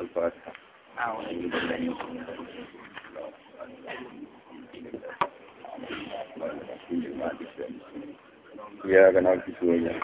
[0.00, 0.52] الفاتحة
[8.84, 10.00] يا جناب في سوريا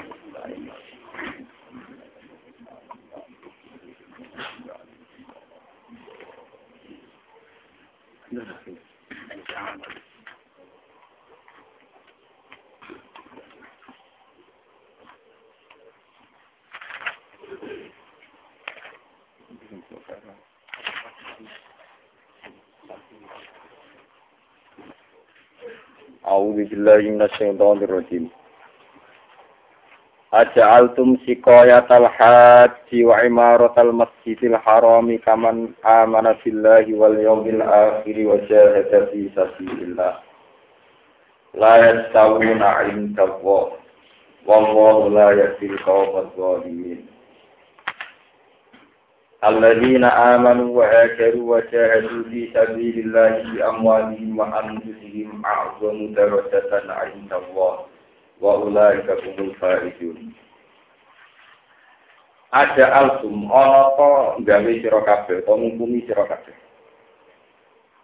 [26.73, 28.33] billahi minasyaitonir rajim.
[30.33, 39.13] Aja'altum siqayatal haji wa imaratal masjidil harami kaman amana billahi wal yawmil akhir wa jahada
[39.13, 40.25] fi sabilillah.
[41.53, 43.77] La yastawuna 'inda Allah.
[44.49, 47.05] Wallahu la yahdil qawmal zalimin.
[49.44, 57.80] الذين آمنوا وهاجروا وجاهدوا في سبيل الله بأموالهم وأنفسهم أعظم درجة عند الله
[58.42, 60.34] وأولئك هم الفائزون
[62.48, 66.56] Ada alsum ana to gawe sira kabeh to ngukumi sira kabeh.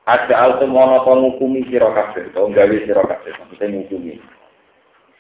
[0.04, 4.20] Ada alsum ana to ngukumi sira kabeh to gawe sira kabeh maksudnya ngukumi.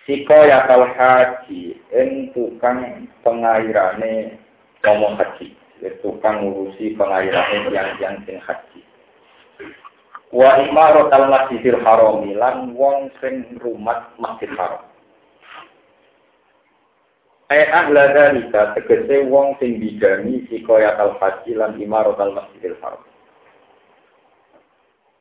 [0.03, 4.36] Sika yakal haji ing tukang pengairane
[4.83, 5.55] ngomong haji
[6.02, 8.80] tukang ngurusi pengairan yang yang sing haji.
[10.28, 14.84] Wa imarot al masjidil haram lan wong sing rumat masjid haram.
[17.48, 23.00] Eh ahla dalika tegese wong sing bidani sikoyat al haji lan imarot al masjidil haram.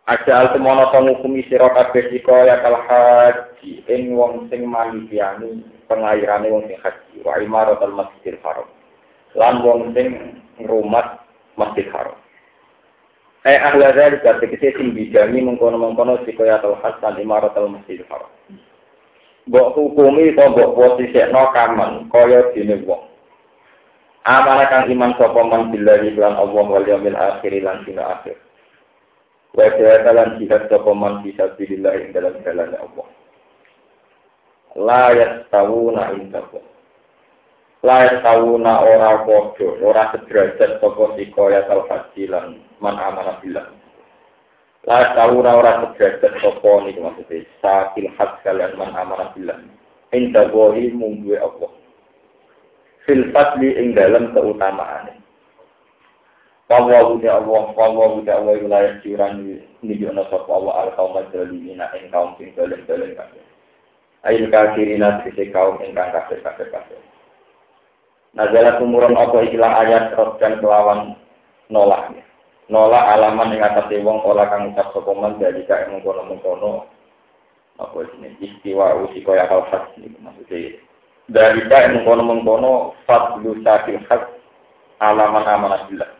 [0.07, 6.67] Ada al semono pengukumi sira kabeh sikoyat al haji ing wong sing manitiani pengairane wong
[6.67, 8.67] sing haji wa imarot al masjidil haram.
[9.35, 11.25] Lan wong sing ngrumat
[11.57, 12.15] Masjid Haram.
[13.47, 18.29] Eh ahla dari kata kese sing bidani mengkono-mengkono sikoya atau hasan imarat al Masjid Haram.
[19.47, 23.07] Mbok hukumi to mbok posisekno kaman kaya dene wong.
[24.27, 28.35] Amanah kang iman sapa man billahi lan Allah wal yaumil akhir lan dina akhir.
[29.55, 33.07] Wa ta'ala jihad sapa man bisa billah ing dalam jalan Allah.
[34.75, 36.43] La yastawuna inda
[37.87, 38.03] Allah.
[38.03, 43.71] layak tahu na ora podo, ora sederajat toko sikoya tal haji lan man amanah bilang.
[44.83, 49.71] Layak tahu na ora sederajat toko ini maksudnya sakil haj kalian man amanah bilang.
[50.11, 51.71] Inda bohi munggu Allah.
[53.07, 55.15] Fil fadli ing dalam keutamaan.
[56.67, 62.11] Wallahu ya Allah, wallahu ya Allah wilayah jiran nijuna sapa Allah al kaum jalimina ing
[62.11, 63.43] kaum sing dolen-dolen kabeh.
[64.27, 66.99] Ail kafirina sisi kaum ingkang kafir-kafir kabeh.
[68.37, 71.17] Nazalah tumurun apa ikilah ayat dan kelawan
[71.73, 72.13] nolak.
[72.69, 76.85] Nolak alaman yang atas wong olah kang ucap sokoman dari kaya mengkono-mengkono
[77.81, 79.65] apa ini istiwa usi kaya kal
[79.97, 80.77] ini maksudnya
[81.33, 84.29] dari kaya mengkono-mengkono fadlu sakil hak
[85.01, 86.11] alaman amanah bilah.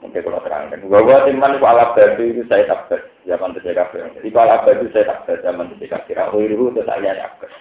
[0.00, 0.88] Mungkin kalau terangkan.
[0.88, 4.08] Bahwa timan itu alat batu itu saya takbir zaman terjadi kafir.
[4.16, 6.16] Jadi alat batu saya takbir zaman terjadi kafir.
[6.24, 7.52] Aku itu saya takbir.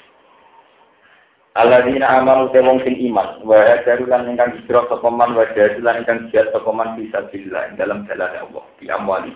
[1.58, 5.82] Alladzina amanu te wong sing iman wa hajaru lan ingkang hijrah sapa man wa hajaru
[5.82, 9.34] lan ingkang jihad sapa man bisa billah dalam jalan Allah di amwali.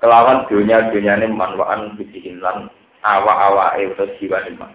[0.00, 2.72] Kelawan dunya-dunyane man wa an fisihin lan
[3.04, 4.72] awa-awake utawa jiwane man.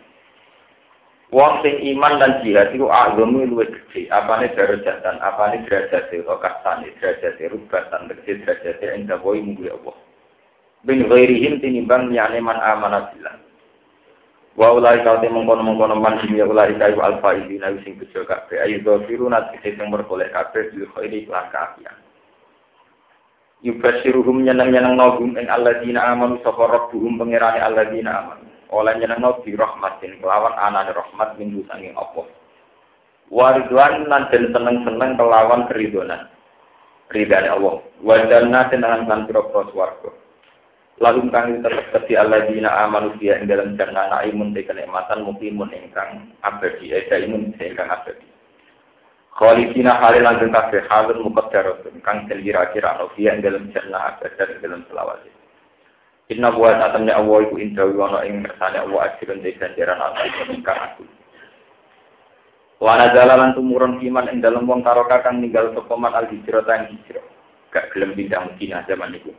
[1.33, 4.05] Wong sing iman dan jihad itu agama luwih gede.
[4.13, 9.97] Apane darajatan, apane derajat utawa kastane, derajat rubatan, tegese derajat ing dawuh munggu Allah.
[10.85, 13.33] Bin ghairihim tinimbang liyane man amana billah.
[14.59, 18.28] Wa ulai kau te mengkono mengkono man ya ulai kau alfa ini nabi sing bejo
[18.28, 21.95] kabeh ayu do firu nat sing berkolek kabeh bil khairi lan kaafian.
[23.62, 28.50] Yubashiruhum nyeneng-nyeneng nogum ing alladzina amanu sapa rabbuhum pangerane alladzina amanu.
[28.75, 32.27] Oleh nyeneng bi rahmatin kelawan anane rahmat minggu sanging apa.
[33.31, 36.27] Waridwan lan den seneng-seneng kelawan keridonan.
[37.07, 37.80] Ridane Allah.
[38.03, 40.20] Wa jannatin lan lan pira-pira.
[41.01, 46.30] Lalu kang tetep di alladzina amanu dia ing dalam jannah naimun te kenikmatan mukimun ingkang
[46.45, 48.21] abadi eda imun ingkang abadi.
[49.33, 54.62] Khalifina halil langgeng kabeh halun muqaddaratun kang kira-kira ana dia ing dalam jannah abadi ing
[54.62, 55.25] dalam selawat.
[56.30, 60.80] Inna buat atamnya Allah iku indah wana ing kersane Allah ajrun te ganjaran Allah ingkang
[60.86, 61.03] aku.
[62.77, 67.25] Wana jalalan tumurun iman ing dalam wong karoka kang ninggal sokoman al hijrah tang hijrah.
[67.74, 69.33] Gak gelem pindah Madinah zaman iku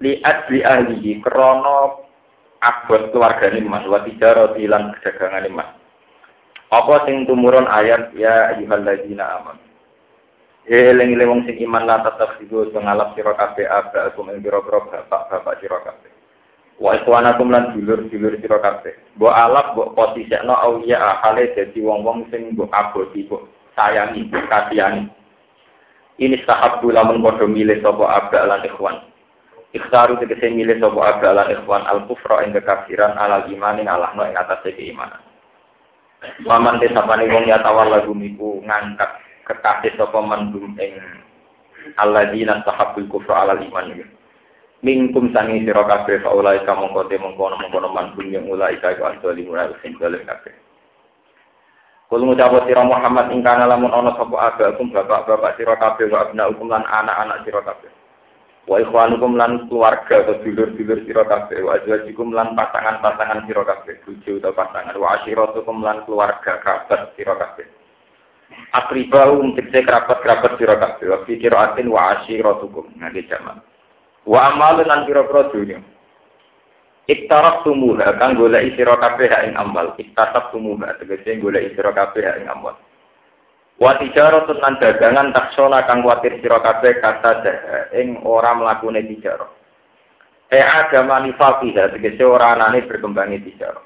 [0.00, 2.04] liat li ahlihi krono
[2.60, 5.70] abot keluargane mas wa tijarati lan kedagangan mas
[6.66, 9.62] Apa sing tumurun ayat ya ayyuhalladzina amanu.
[10.66, 15.78] Eling-eling wong sing iman la tetep sigo ngalap sira kabeh abakum ing pira-pira bapak-bapak sira
[15.86, 16.10] kabeh.
[16.82, 18.98] Wa ikhwanakum lan dulur-dulur sira kabeh.
[19.14, 23.46] Mbok alap mbok posisekno auliya ahale dadi wong-wong sing mbok aboti mbok
[23.78, 25.06] sayangi, kasihani.
[26.18, 28.96] Ini sahabu lamun padha milih sapa abda lan ikhwan.
[29.76, 34.64] Ikhtaru tegese milih sapa lan ikhwan al-kufra ing kekafiran alal iman ing alahno ing atas
[34.64, 35.20] keimanan.
[36.48, 40.96] Waman desapane wong ya tawal lagu niku ngangkat kekasih sapa mandum ing
[42.00, 44.00] alladzina sahabul kufra alal iman.
[44.80, 48.96] Mingkum sangi sira kabeh fa ulai ka mongko te mongko mongko mandum yang ulai ka
[48.96, 50.56] iku asali mulai sing dalem kabeh.
[52.08, 56.72] Kul ngucap sira Muhammad ing kana lamun ana sapa abakum bapak-bapak sira kabeh wa abnaukum
[56.72, 57.92] lan anak-anak sira kabeh.
[58.66, 64.42] Wa ikhwanukum lan keluarga atau dulur-dulur sira kabeh, wa azwajikum lan pasangan-pasangan sira kabeh, bojo
[64.42, 67.66] atau pasangan, wa asyiratukum lan keluarga kerabat sira kabeh.
[68.74, 73.62] Akribau tegese kerabat-kerabat sira kabeh wa fi qiraatin wa ashiratukum ngene jamak.
[74.26, 75.78] Wa amalun lan pira-pira dunya.
[77.06, 79.94] Iktaraf kang golek sira kabeh ing amal.
[79.94, 82.74] Iktasab tumuha tegese golek sira kabeh ing amal.
[83.76, 87.44] Wa tijaratun lan dagangan taksona kang kuatir sira kabeh kata
[87.92, 89.52] ing ora mlakune tijarah.
[90.48, 93.84] E agama nifaqiha tegese ora anane berkembangi tijarah.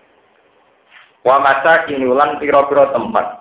[1.27, 3.41] Wa masakin lan pira-pira tempat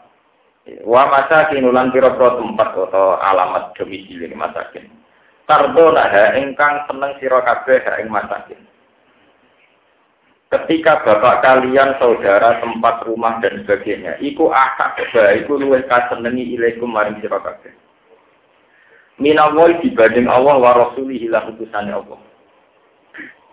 [0.86, 4.86] Wa masakin ulan pira-pira tempat atau alamat domisili masakin.
[5.50, 8.69] Tardo nah ingkang seneng sira kabeh ing masakin.
[10.50, 16.90] Ketika bapak kalian, saudara, tempat rumah dan sebagainya, iku akak baik, iku luwih kasenengi ilaikum
[16.90, 17.70] maring sira kabeh.
[19.22, 22.18] Minawai dibanding Allah wa rasulihi lan utusane Allah.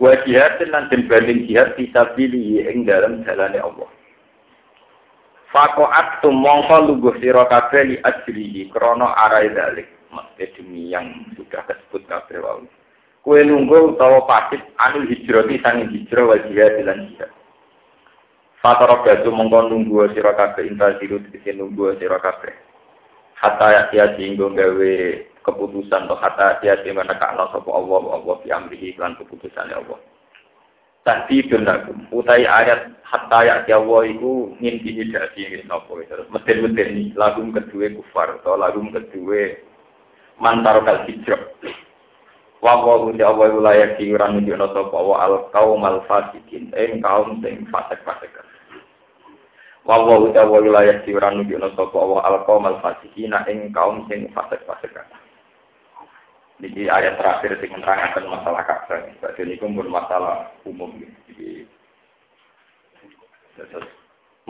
[0.00, 3.92] Wa jihad lan dibanding jihad bisa pilih ing dalam jalane Allah.
[5.52, 9.88] Fakoat tumongko luguh sira kabeh li ajrihi krana arai dalik.
[10.16, 12.64] Maksudnya demi yang sudah disebut kabeh wau.
[13.26, 17.26] Kue nunggu utawa pasif anu hijrati sang hijrah wa jihad lan jihad.
[18.62, 22.54] Fatara batu mongko nunggu sira kabeh intasiru dikene nunggu sira kabeh.
[23.34, 24.94] Hatta ya singgo gawe
[25.42, 29.98] keputusan atau hatta ya sing menekakno sapa Allah Allah fi amrihi lan keputusane Allah.
[31.02, 31.82] Tadi benar,
[32.14, 38.38] utai ayat hatta ya jawa itu ngimpi dadi nopo terus mesin-mesin ini lagu kedua kufar
[38.38, 39.50] atau lagu kedua
[40.38, 41.42] mantar kal hijrah.
[42.66, 47.38] Wa wa uti awal wilayah kiran nuju sapa wa al kaum al fasikin ing kaum
[47.38, 48.34] sing fasik-fasik.
[49.86, 54.02] Wa wa uti awal wilayah kiran nuju sapa wa al kaum al fasikin ing kaum
[54.10, 54.98] sing fasik-fasik.
[56.58, 58.98] Jadi ayat terakhir yang menerangkan masalah Ka'bah.
[59.38, 60.90] Jadi ini pun masalah umum.
[61.30, 61.70] Jadi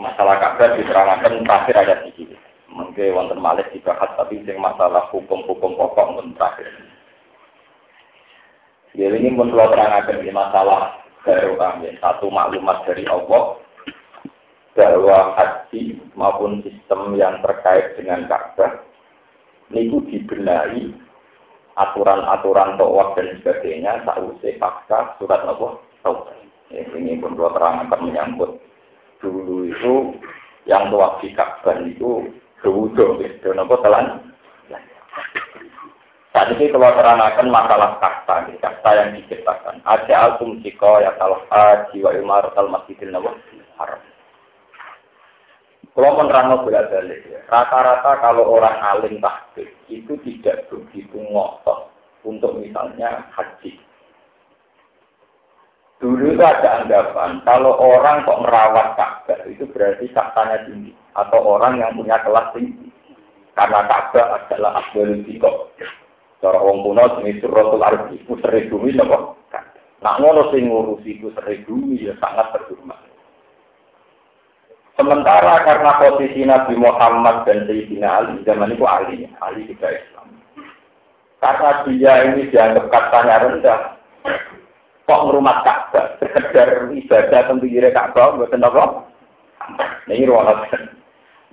[0.01, 2.33] masalah Ka'bah diterangkan terakhir ayat ini.
[2.73, 6.96] Mungkin wonten malih dibahas tapi yang masalah hukum-hukum pokok pun terakhir.
[8.97, 13.61] Jadi ini pun kalau terangkan di masalah baru kami satu maklumat dari Allah
[14.73, 18.81] bahwa haji maupun sistem yang terkait dengan Ka'bah
[19.69, 20.97] ini dibenahi
[21.77, 25.77] aturan-aturan tawaf dan sebagainya sausai pasca surat Allah.
[26.73, 28.57] Ya, ini pun dua terang akan menyambut
[29.21, 30.17] dulu itu
[30.65, 32.33] yang tawaf di Ka'bah itu
[32.65, 34.07] berwudu, ya, dan apa telan.
[36.47, 39.83] Saat ini kalau terangkan masalah kasta, kasta yang diciptakan.
[39.83, 43.99] Ada altum siko ya kalau haji wa imaratul masjidil nabawi haram.
[45.91, 51.91] Kalau menerang bolak balik ya, rata-rata kalau orang alim tahbib itu tidak begitu ngotot
[52.23, 53.75] untuk misalnya haji.
[55.99, 61.83] Dulu itu ada anggapan kalau orang kok merawat Ka'bah itu berarti saktanya tinggi atau orang
[61.83, 62.87] yang punya kelas tinggi.
[63.51, 65.75] Karena Ka'bah adalah kok.
[66.37, 69.33] Cara wong kuno jenis Rasul Arbi, pusri bumi napa?
[70.05, 73.01] Nak ngono sing ngurusi pusri bumi ya sangat terhormat.
[74.97, 80.41] Sementara karena posisi Nabi Muhammad dan Sayyidina Ali zaman itu Ali, Ali juga Islam.
[81.37, 83.79] Karena dia ini dianggap katanya rendah,
[85.05, 89.05] kok merumat Ka'bah, sekedar ibadah tentu kira Ka'bah, buat apa?
[90.09, 90.49] Nah, ini ruang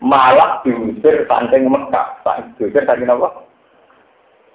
[0.00, 2.24] Malah diusir saking Mekah,
[2.56, 3.44] diusir saking apa?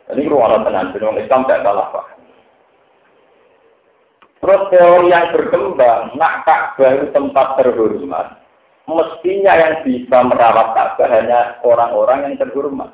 [0.10, 2.06] Ini ruang tenan, orang Islam tidak salah pak.
[4.40, 8.40] Terus teori yang berkembang, nak Ka'bah itu tempat terhormat,
[8.88, 12.90] mestinya yang bisa merawat Ka'bah hanya orang-orang yang terhormat.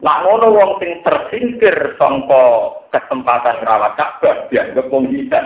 [0.00, 5.40] Nak ngono wong sing tersingkir sangka kesempatan merawat Ka'bah dianggap bisa.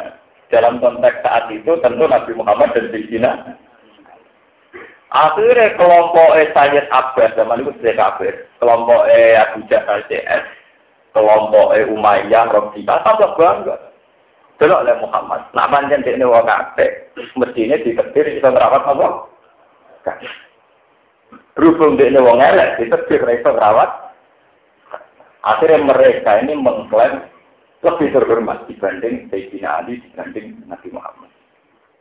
[0.49, 3.33] Dalam konteks saat itu tentu Nabi Muhammad dan Sayyidina
[5.09, 8.45] Akhirnya kelompok Sayyid Abbas zaman itu sudah kafir.
[8.61, 10.45] Kelompok Abu Jahal CS,
[11.13, 13.77] kelompok Umayyah, Rabbika, tambah bangga.
[14.59, 15.41] Delok oleh Muhammad.
[15.55, 16.43] Nak panjang di ini wong
[17.39, 19.07] mestinya ditetir kita merawat apa?
[21.55, 24.11] Berhubung ini wong elek, ditetir kita merawat.
[25.47, 27.23] Akhirnya mereka ini mengklaim
[27.87, 31.31] lebih terhormat dibanding Sayyidina Ali dibanding Nabi Muhammad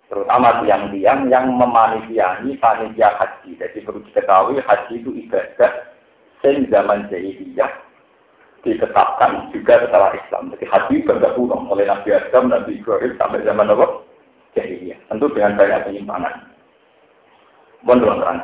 [0.08, 3.60] terutama tiang-tiang yang memanitiani panitia haji.
[3.60, 5.72] Jadi perlu diketahui haji itu ibadah
[6.40, 7.87] sing zaman jahiliyah
[8.66, 10.54] ditetapkan juga setelah Islam.
[10.56, 13.86] Jadi haji bergabung oleh Nabi Adam, Nabi Ibrahim sampai zaman apa?
[14.58, 15.00] Jahiliyah.
[15.10, 16.36] Tentu dengan banyak penyimpangan.
[17.86, 18.42] Mohon.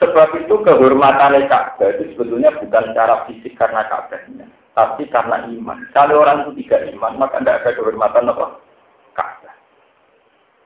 [0.00, 5.78] Sebab itu kehormatan Ka'bah itu sebetulnya bukan secara fisik karena Ka'bahnya, tapi karena iman.
[5.94, 8.46] Kalau orang itu tidak iman, maka tidak ada kehormatan apa?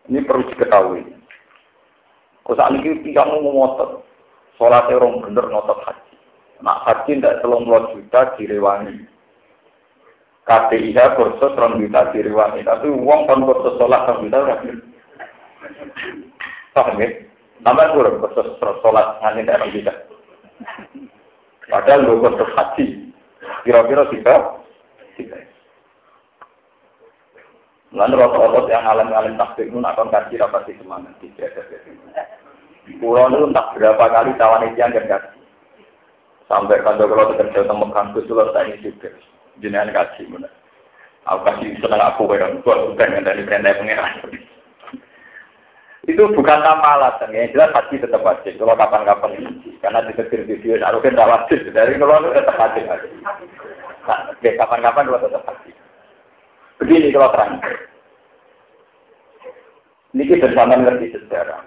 [0.06, 1.02] Ini perlu diketahui.
[2.46, 4.06] Kau saat ini tiang mau ngotot,
[4.54, 6.06] sholat orang bener ngotot haji.
[6.65, 9.05] Nah haji tidak selong juta direwangi.
[10.47, 12.63] KPIH kursus orang juta direwangi.
[12.65, 14.69] Tapi uang kan kursus sholat orang juta berarti.
[16.73, 17.09] Paham ya?
[17.67, 19.95] Tambah kurang kursus sholat nganti orang juta.
[21.67, 22.87] Padahal lu kursus haji.
[23.67, 24.35] Kira-kira tiga.
[25.19, 25.37] Tiga.
[27.97, 31.17] Lalu rata-rata yang alim-alim takbir itu akan kasih rapat di semangat.
[33.01, 35.36] Pulau itu tak berapa kali tawan itu yang kasih.
[36.47, 39.11] Sampai kalau kalau kerja sama kampus itu saya ini juga.
[39.59, 40.50] Jenengan kasih mana.
[41.26, 44.31] Aku kasih senang aku yang buat bukan dari perintah pengiran.
[46.07, 48.55] Itu bukan nama alasan ya, jelas hati tetap wajib.
[48.62, 51.59] Kalau kapan-kapan ini, karena di setir video, aku kan tidak wajib.
[51.75, 52.85] Dari kalau itu tetap wajib.
[54.07, 55.75] Nah, kapan-kapan dua tetap wajib.
[56.79, 57.59] Begini kalau terang.
[60.15, 61.61] Ini bersama ngerti sejarah.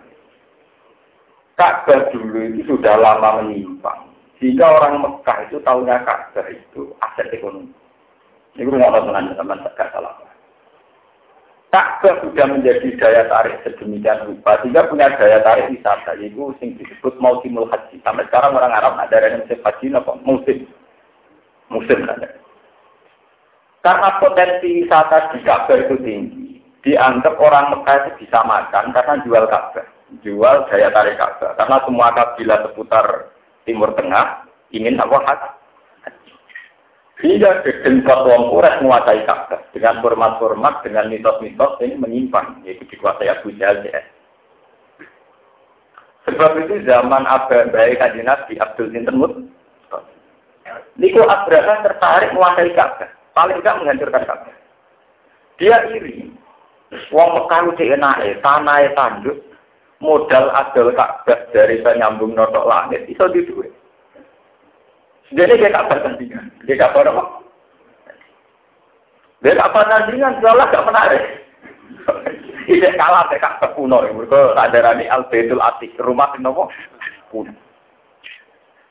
[1.59, 4.08] Ka'bah dulu itu sudah lama menyimpang.
[4.39, 7.75] Sehingga orang Mekah itu tahunya Ka'bah itu aset ekonomi.
[8.55, 10.15] Ini gue nggak tahu teman gak salah.
[11.69, 17.19] Ka'bah sudah menjadi daya tarik sedemikian rupa sehingga punya daya tarik wisata yaitu sing disebut
[17.19, 17.99] musimul haji.
[18.01, 20.11] Sampai sekarang orang Arab ada yang musim haji apa?
[20.23, 20.57] Musim.
[21.69, 22.31] Musim ada.
[23.83, 29.45] Karena potensi wisata di Ka'bah itu tinggi, dianggap orang Mekah itu bisa makan karena jual
[29.51, 29.85] Ka'bah,
[30.23, 31.59] jual daya tarik Ka'bah.
[31.59, 33.07] Karena semua kabilah seputar
[33.67, 35.41] Timur Tengah ingin apa hak.
[37.19, 43.51] Sehingga kedempat wong Quraisy menguasai Ka'bah dengan format-format, dengan mitos-mitos ini menyimpang, yaitu dikuasai Abu
[43.59, 44.07] Jahal CS.
[46.31, 49.19] Sebab itu zaman Abu Baik Kaji Nabi Abdul Sinten
[50.95, 54.55] Niku Abraha tertarik menguasai Ka'bah paling enggak menghancurkan Ka'bah.
[55.59, 56.31] Dia iri.
[57.11, 59.37] Wong Mekah itu enak, tanah tanduk,
[59.99, 63.71] modal adol Ka'bah dari penyambung notok langit, itu di duit.
[65.29, 66.49] Jadi dia kabar tandingan.
[66.65, 67.23] Dia kabar apa?
[69.45, 71.23] Dia kabar tandingan, seolah gak menarik.
[72.69, 76.69] Ini kalah deh kak kuno, mereka tak darani al betul atik rumah nopo
[77.33, 77.49] kuno.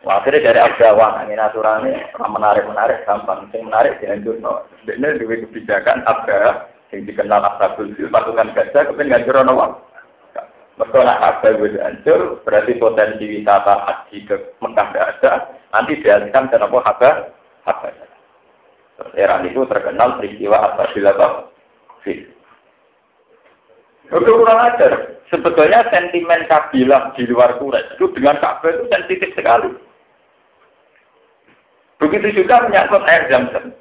[0.06, 4.38] Wah, akhirnya dari Abdawan, angin aturannya menarik menarik gampang, yang menarik dihancur.
[4.86, 9.82] Ini dua kebijakan Abda yang dikenal Ashabul Fil, pasukan gajah, kemudian ngancur no.
[10.78, 15.32] Mereka nak Abda gue hancur, berarti potensi wisata haji ke Mekah tidak ada,
[15.74, 17.16] nanti dialihkan ke apa Habah.
[18.98, 21.50] Terus era itu terkenal peristiwa Ashabul
[22.06, 22.30] Fil.
[24.08, 25.18] Itu kurang ajar.
[25.28, 29.68] Sebetulnya sentimen kabilah di luar Quraisy itu dengan Ka'bah itu sensitif sekali.
[32.00, 33.76] Begitu juga menyangkut air zam-zam.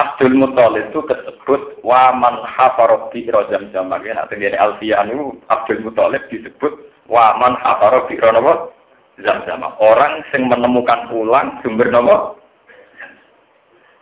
[0.00, 3.92] Abdul Muthalib itu disebut waman hafaroh bi zam zam.
[3.92, 6.72] Makanya nanti dari Alfian itu Abdul Muthalib disebut
[7.12, 9.60] waman hafaroh bi zam zam.
[9.76, 12.40] Orang yang menemukan ulang sumber nopo.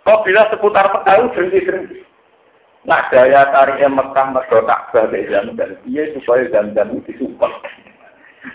[0.07, 2.00] Kok bila seputar Mekah berhenti-berhenti.
[2.87, 7.52] Nah daya tariknya Mekah mergo Ka'bah jam zam Iya supaya zam-zam itu disupport.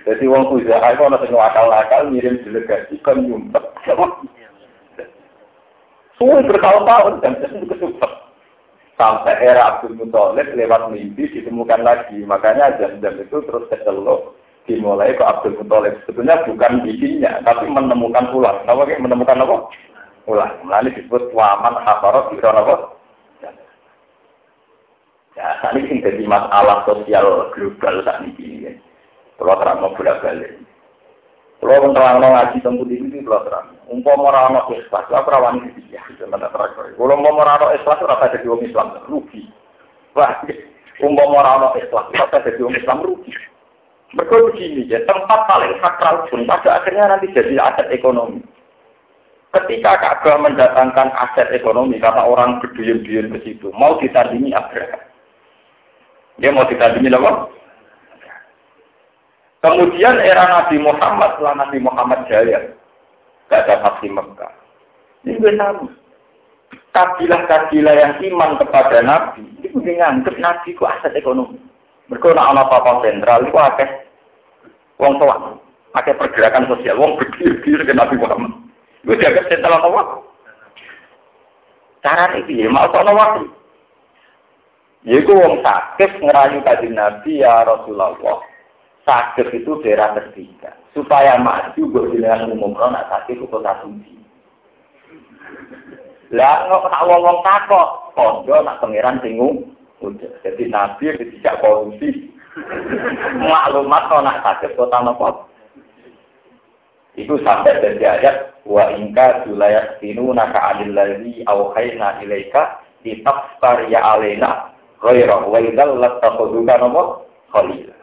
[0.08, 3.64] Jadi wong usaha itu ana sing akal-akal ngirim delegasi kan nyumpet.
[6.24, 7.92] Suwe bertahun-tahun dan itu.
[8.96, 12.24] Sampai era Abdul Muthalib lewat mimpi ditemukan lagi.
[12.24, 14.32] Makanya jam-jam itu terus kecelok
[14.64, 16.00] dimulai ke Abdul Muthalib.
[16.08, 18.64] Sebetulnya bukan bikinnya, tapi menemukan ulang.
[18.64, 19.68] Apa menemukan apa?
[20.32, 20.64] Ulang.
[20.64, 22.76] Melalui disebut waman hafarot di apa?
[25.36, 28.80] Ya, ini jadi masalah sosial global saat ini.
[29.36, 30.56] Kalau terang mau bolak balik.
[31.64, 33.72] Kalau pun terang mau ngaji tempat ini, kalau terang.
[33.88, 36.04] Umpam orang mau ikhlas, apa rawan ini ya?
[36.20, 39.48] Kalau mau orang mau ikhlas, apa jadi orang Islam rugi.
[40.12, 40.44] Wah,
[41.00, 43.32] umpam orang mau ikhlas, apa jadi orang Islam rugi.
[44.12, 48.44] Mereka begini ya, tempat paling sakral pun pada akhirnya nanti jadi aset ekonomi.
[49.56, 55.00] Ketika Ka'bah mendatangkan aset ekonomi karena orang berduyun-duyun ke situ, mau ditandingi Abraham.
[56.44, 57.48] Dia mau ditandingi apa?
[59.64, 62.68] Kemudian era Nabi Muhammad setelah Nabi Muhammad jaya,
[63.48, 64.52] gak ada vaksin Mekah.
[65.24, 65.88] Ini tahu.
[66.92, 71.58] Kabilah-kabilah yang iman kepada Nabi, itu nganggep Nabi ku aset ekonomi.
[72.12, 73.90] Mereka nak anak apa sentral, itu akeh
[75.00, 75.56] wong tua,
[75.96, 78.54] akeh pergerakan sosial, wong berdiri ke Nabi Muhammad.
[79.02, 80.02] Itu jaga sentral apa?
[82.04, 83.48] Cara ini, mau soal waktu.
[85.08, 88.12] Yaitu wong sakit ngerayu tadi Nabi ya Rasulullah
[89.04, 90.76] sakit itu daerah ketiga.
[90.96, 94.14] Supaya maju buat dengan umum kalau nak sakit itu kota suci.
[96.34, 99.22] Lah nggak tak wong takok, kondo nak pangeran.
[100.04, 102.34] Udah, jadi nabi tidak korupsi.
[103.40, 105.48] Maklumat kalau nak sakit kota nopo.
[107.14, 114.02] Itu sampai dari ayat wa ingka julayat sinu naka adil lagi awhayna ilaika ditafsar ya
[114.02, 118.03] alena ghairah wa idal lattakhudhuka nopo khalil.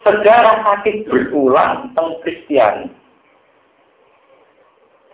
[0.00, 2.88] Sejarah sakit berulang tentang Kristiani.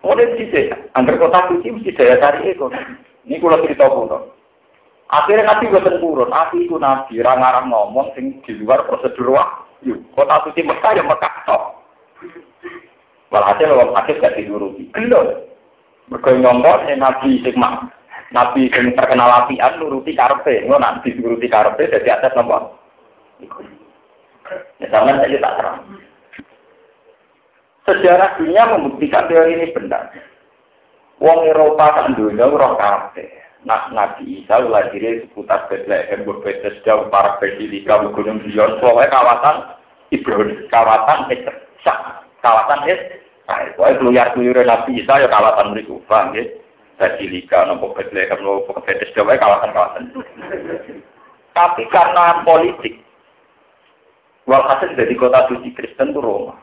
[0.07, 2.71] Mulai sih, angker kota suci mesti daya tarik itu.
[3.27, 4.19] Ini kalau cerita kuno.
[5.11, 9.99] Akhirnya nabi gue turun, nabi itu nabi, orang-orang ngomong sing di luar prosedur wahyu.
[10.15, 11.63] Kota suci Mekah ya Mekah tok.
[13.35, 14.87] Walhasil orang sakit gak diuruti.
[14.95, 15.51] Gelo.
[16.07, 17.59] Mereka nyongkok nabi sing
[18.35, 22.75] Nabi sing terkenal apian nuruti karpe, ngono nanti nuruti karpe jadi atas nomor.
[24.81, 25.79] Ya zaman saja tak terang.
[27.87, 30.11] Sejarah dunia membuktikan teori ini benar.
[31.23, 33.47] Wong Eropa kan dunia roh kafe.
[33.67, 39.57] Nah, Nabi Isa lahirnya seputar Bethlehem, Bethesda, para Basilika, Gunung Zion, pokoknya kawasan
[40.15, 43.69] Ibrahim, kawasan Israel, kawasan Israel.
[43.75, 46.47] Pokoknya keluyar-keluyar Nabi Isa ya kawasan mereka, paham ya?
[46.95, 50.15] Basilika, nopo Bethlehem, nopo Bethesda, kawasan-kawasan.
[51.57, 53.03] Tapi karena politik,
[54.47, 56.55] Walhasil jadi kota suci Kristen itu Roma.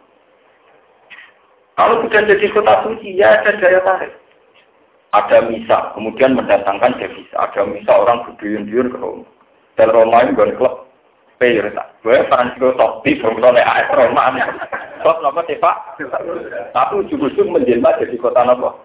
[1.75, 4.13] Kalau sudah jadi kota suci, ya ada daya tarik.
[5.13, 7.35] Ada misa, kemudian mendatangkan devisa.
[7.37, 9.27] Ada misa orang berduyun-duyun ke Roma.
[9.75, 10.73] Dan Roma ini bukan klub
[11.41, 11.91] player tak.
[12.07, 14.31] Gue Francisco Totti, Roma AS Roma.
[15.03, 15.99] Klub apa sih Pak?
[16.71, 18.79] Tapi ujung-ujung menjelma jadi kota apa?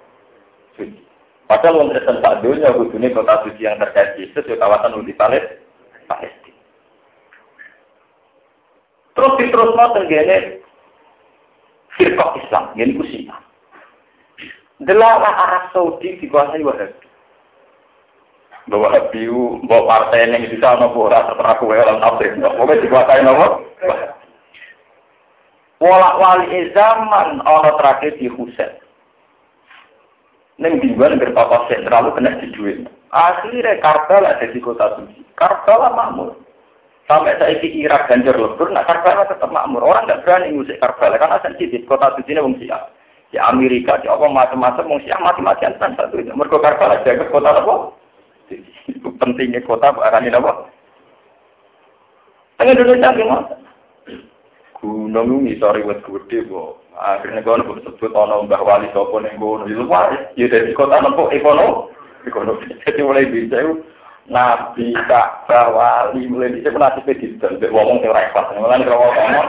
[0.75, 1.07] Suci.
[1.47, 2.75] Padahal orang Kristen tak dunia,
[3.15, 6.48] kota suci yang terkait Yesus, di kawasan Udi Palestina.
[9.18, 10.62] Terus diterus mau tenggene
[11.98, 13.42] firqah Islam, ini ku Syiah.
[14.78, 17.02] Delalah Arab Saudi dikuasai Wahabi.
[18.70, 19.26] Bahwa Wahabi
[19.66, 22.38] bawa partai yang di sana ora terserah kowe lan tafsir.
[22.38, 23.46] Pokoke dikuasai nopo?
[25.83, 28.78] Wala wali zaman ana tragedi Husain.
[30.62, 32.87] Neng diwan berpapa sentral kena dijuit.
[33.11, 35.26] Akhirnya Karbala jadi kota suci.
[35.35, 36.38] Karbala makmur.
[37.09, 39.81] Sampai saya di Irak ganjar lebur, nah Karbala tetap makmur.
[39.81, 41.88] Orang nggak berani ngusik Karbala karena sensitif.
[41.88, 42.85] Kota suci ini wong Syiah.
[43.33, 46.29] Di Amerika, di apa macam-macam wong Syiah mati-matian kan satu itu.
[46.37, 47.75] Mereka Karbala jaga kota apa?
[49.25, 49.88] Pentingnya kota
[50.21, 50.53] ini apa?
[52.61, 53.57] Tengah Indonesia gimana?
[54.77, 56.77] Gunung ini sorry buat gede bu.
[56.92, 61.01] Akhirnya gue nunggu sebut ono Mbah Wali Sopo neng gunung itu wah ya dari kota
[61.01, 61.88] nopo ekonomi.
[62.29, 62.68] Ekonomi.
[62.85, 63.64] Jadi mulai bisa
[64.29, 68.53] Nabi Ka'bah wali mulai dhisik nasibe didol mbek wong sing ora ikhlas.
[68.53, 69.49] Mulane kalau ngomong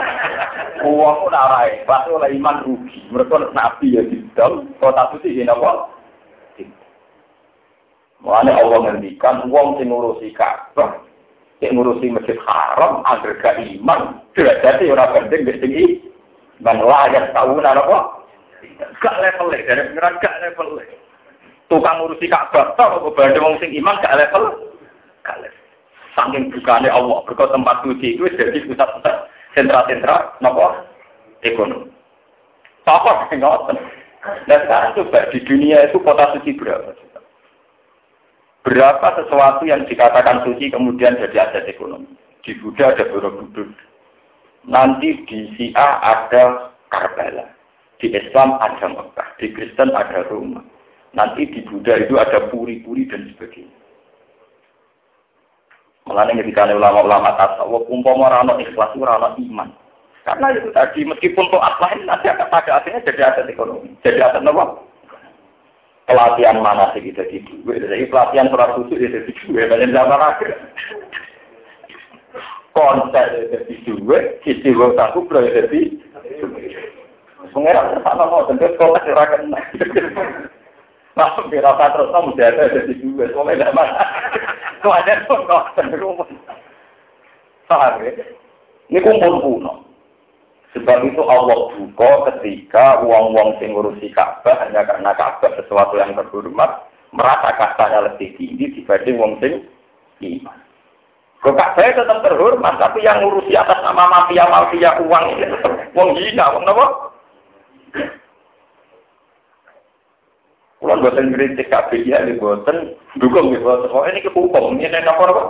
[0.87, 3.03] wong ora ora ikhlas oleh iman rugi.
[3.11, 5.91] Mereka nabi ya didol, kota suci ya napa?
[8.23, 11.03] Mulane Allah ngendikan wong sing ngurusi Ka'bah,
[11.59, 15.71] sing ngurusi Masjid Haram agar gak iman, derajate ora penting mbek sing
[16.63, 17.99] ban layak tahu apa?
[19.03, 20.79] Gak level dari pengiran gak level
[21.67, 24.68] tukang ngurusi Ka'bah, tau kok bandhe wong sing iman gak level
[25.29, 25.53] kalian.
[26.17, 29.15] Saking bukane Allah, berkau tempat suci itu jadi pusat-pusat
[29.53, 30.73] sentra-sentra nopo
[31.45, 31.93] ekonomi.
[32.89, 33.77] Apa ngoten?
[34.49, 36.91] Dan sekarang coba di dunia itu kota suci berapa?
[38.67, 42.11] Berapa sesuatu yang dikatakan suci kemudian jadi aset ekonomi?
[42.43, 43.71] Di Buddha ada Borobudur.
[44.67, 47.47] Nanti di Syiah ada Karbala.
[48.03, 49.29] Di Islam ada Mekah.
[49.39, 50.59] Di Kristen ada Roma.
[51.15, 53.78] Nanti di Buddha itu ada puri-puri dan sebagainya.
[56.09, 59.69] Mulanya ketika ulama-ulama tasawuf, umpama rano ikhlas, rano iman.
[60.25, 63.93] Karena itu tadi, meskipun kok aslah ini nanti akan pada akhirnya jadi aset ekonomi.
[64.01, 64.65] Jadi aset apa?
[66.09, 67.85] Pelatihan mana sih kita di duit.
[67.85, 69.69] Jadi pelatihan surat susu ya jadi duit.
[69.69, 70.49] Banyak zaman akhir.
[72.73, 75.81] Konser jadi duit, sisi wong saku bro jadi.
[77.53, 79.53] Pengeran sama mau tentu sekolah sirakan.
[81.13, 83.77] Masuk di rasa terus kamu jadi duit, soalnya tidak
[84.79, 86.27] Soalnya kok nggak rumah.
[87.69, 88.11] Paham ya?
[88.89, 89.73] Ini kumpul kuno.
[90.73, 96.85] Sebab itu Allah buka ketika uang-uang sing ngurusi Ka'bah hanya karena Ka'bah sesuatu yang terhormat,
[97.09, 99.65] merasa kastanya lebih tinggi dibanding wong sing
[100.21, 100.57] iman.
[101.41, 105.45] Kok Ka'bah tetap terhormat, tapi yang ngurusi atas nama mafia-mafia uang ini
[105.97, 106.85] wong hina, wong apa?
[110.79, 113.67] Kalau buatan kritik Ka'bah ya, buatan dukung gitu.
[113.67, 115.43] Oh ini kehukum, ini apa apa?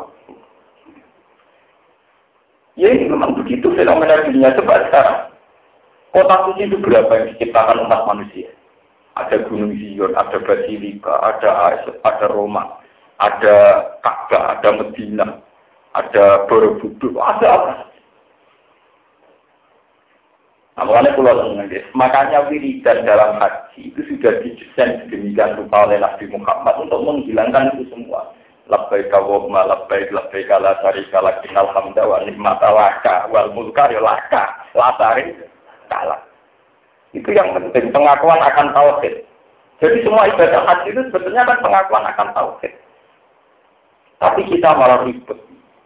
[2.73, 5.19] Ya ini memang begitu fenomena dunia coba sekarang.
[6.09, 8.49] Kota suci itu berapa yang diciptakan umat manusia?
[9.13, 12.81] Ada Gunung Zion, ada Basilika, ada ada Roma,
[13.21, 15.43] ada Ka'bah, ada Medina,
[15.93, 17.88] ada Borobudur, ada apa
[20.85, 21.55] makanya pulau
[21.97, 27.89] makanya wiridan dalam haji itu sudah didesain sedemikian rupa oleh Nabi Muhammad untuk menghilangkan itu
[27.91, 28.29] semua
[28.69, 33.99] labbaik Allahumma labbaik labbaik la syarika lak innal hamda wa ni'mata laka wal mulka ya
[33.99, 34.93] laka la
[35.89, 36.17] kala.
[37.11, 39.25] Itu yang penting pengakuan akan tauhid.
[39.81, 42.73] Jadi semua ibadah haji itu sebetulnya kan pengakuan akan tauhid.
[44.21, 45.39] Tapi kita malah ribet.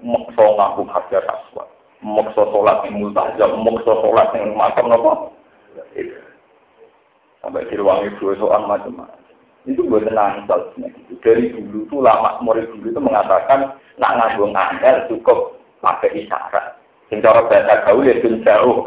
[0.03, 1.72] Mokso ngaku hajar aswad.
[2.03, 3.63] Mokso sholat yang multajam.
[3.63, 5.31] Mokso sholat yang makam apa?
[7.39, 9.23] Sampai di ruang ibu soal macam-macam
[9.63, 11.15] itu buat tenang gitu.
[11.23, 16.75] Dari dulu tuh lama murid dulu itu mengatakan nak nganggo ngandel cukup pakai isyarat.
[17.07, 18.83] Sing cara bahasa gaul ya jauh.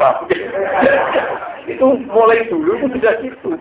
[1.71, 3.51] itu mulai dulu itu sudah gitu.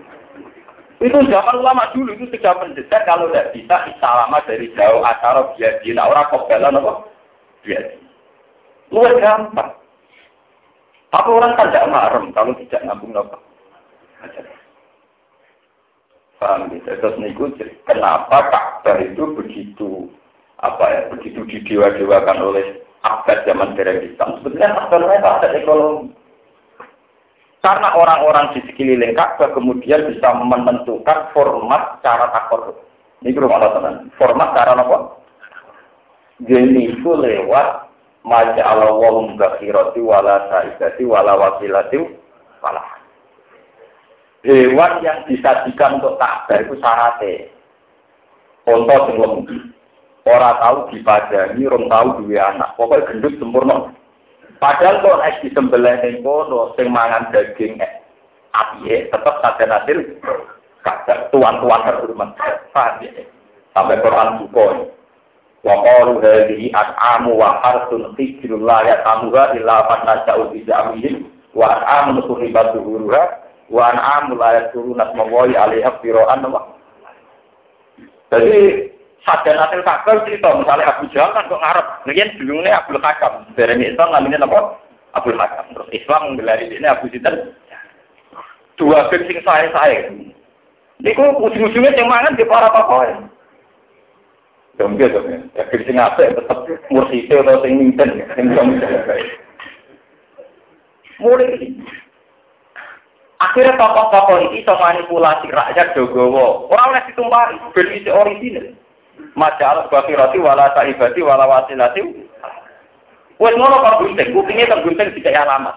[1.00, 5.88] Itu zaman lama dulu itu sudah mendesak kalau tidak bisa isalama dari jauh acara biasa.
[5.96, 6.92] Nah orang kobelan apa?
[7.64, 8.05] Biasa.
[8.94, 9.70] Luar gampang.
[11.10, 13.36] Tapi orang kan tidak marem kalau tidak ngambung apa.
[16.36, 16.90] Paham gitu.
[16.92, 17.48] Terus niku
[17.88, 20.12] kenapa Ka'bah itu begitu
[20.60, 24.44] apa ya begitu didewa-dewakan oleh abad zaman dereng Islam.
[24.44, 26.12] Ka'bah mereka ada ekonomi.
[27.64, 32.76] Karena orang-orang di sekeliling Ka'bah kemudian bisa menentukan format cara takor.
[33.24, 34.12] Ini ada teman.
[34.20, 35.16] Format cara apa?
[36.44, 37.85] Jadi itu lewat
[38.26, 42.02] Maja Allah wa bakhirati wala sa'idati wala wasilati
[42.58, 42.96] wala
[44.46, 47.50] hewan yang disajikan untuk takbar itu syaratnya.
[48.62, 49.56] Contoh lembu.
[50.26, 52.74] Orang tahu dipadani, orang tahu dua anak.
[52.74, 53.94] Pokoknya gendut sempurna.
[54.58, 57.92] Padahal kalau es disembelih ning kono sing mangan daging eh,
[58.56, 60.02] api eh, tetap saja hasil
[60.82, 62.34] kadang tuan-tuan terhormat.
[63.76, 64.66] Sampai Quran buka.
[65.66, 66.22] Wa qalu
[66.70, 71.26] an'amu wa harsun hijrul la yatamuha illa man naja'u bi jami'in
[71.58, 76.60] wa an'amu suribat zuhuruha wa an'amul ayat turun asmawahi alaiha fira'an apa
[78.30, 78.90] jadi
[79.26, 83.32] sadar hasil kakal cerita misalnya Abu Jahal kan kok ngarep mungkin dulunya Hakam.
[83.54, 84.78] Dari Islam namanya apa?
[85.18, 85.66] Abdul Hakam.
[85.74, 87.54] Terus Islam menggelari ini Abu Sinten
[88.78, 90.10] dua geng sing saya saya
[90.96, 93.20] Niku ujung-ujungnya yang mangan di para pakai.
[94.76, 95.40] Dong gitu ya.
[95.56, 96.58] Ya sing apik tetep
[96.92, 98.46] mursi atau sing minten sing
[101.16, 101.72] Mulai
[103.36, 106.72] Akhirnya tokoh-tokoh ini bisa manipulasi rakyat Jogowo.
[106.72, 108.72] Orang oleh ditumpari, ben isi orisinil.
[109.36, 112.00] Majalah bakirati wala saibati wala wasilati.
[113.36, 115.76] Wes ngono kok gunting, kupingnya tak gunting tidak alamat.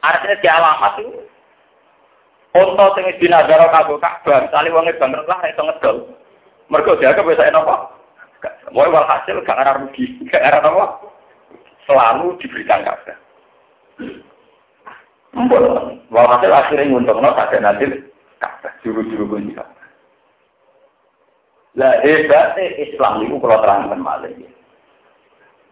[0.00, 1.12] Artinya di alamat itu.
[2.56, 5.96] Untuk sing dinazaro kanggo Ka'bah, sale wong e bangkrut lah iso ngedol.
[6.72, 7.93] Mergo dianggap wis napa?
[8.72, 11.12] Mau walhasil gak ada rugi, gak ada apa?
[11.84, 13.18] Selalu diberikan Ka'bah.
[15.34, 15.62] Mbok,
[16.08, 17.90] walhasil akhirnya nguntungno sak nanti
[18.84, 19.56] juru-juru kunci
[21.74, 24.30] Lah hebatnya Islam itu kalau terangkan malah.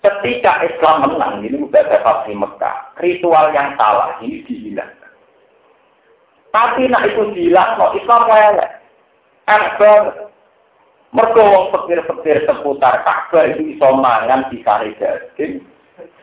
[0.03, 5.15] Ketika Islam menang, ini udah dapat di Mekah, ritual yang salah ini dihilangkan.
[6.51, 8.83] Tapi nak itu hilang, no Islam elek.
[9.47, 10.32] Akbar,
[11.13, 15.61] mergo wong petir-petir seputar Ka'bah itu iso mangan di kari daging,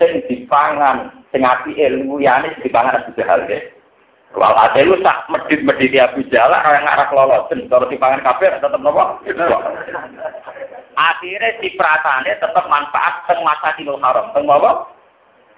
[0.02, 3.62] sing dipangan sing ilmu yane dipangan Abu Jahal ya.
[4.34, 9.22] Wal ate lu sak medit-medit Abu Jahal ora ngarah lolosen terus dipangan kafir tetep nopo?
[10.98, 14.30] Akhirnya si pratane tetap manfaat teng masa sinul haram.
[14.34, 14.90] Teng apa?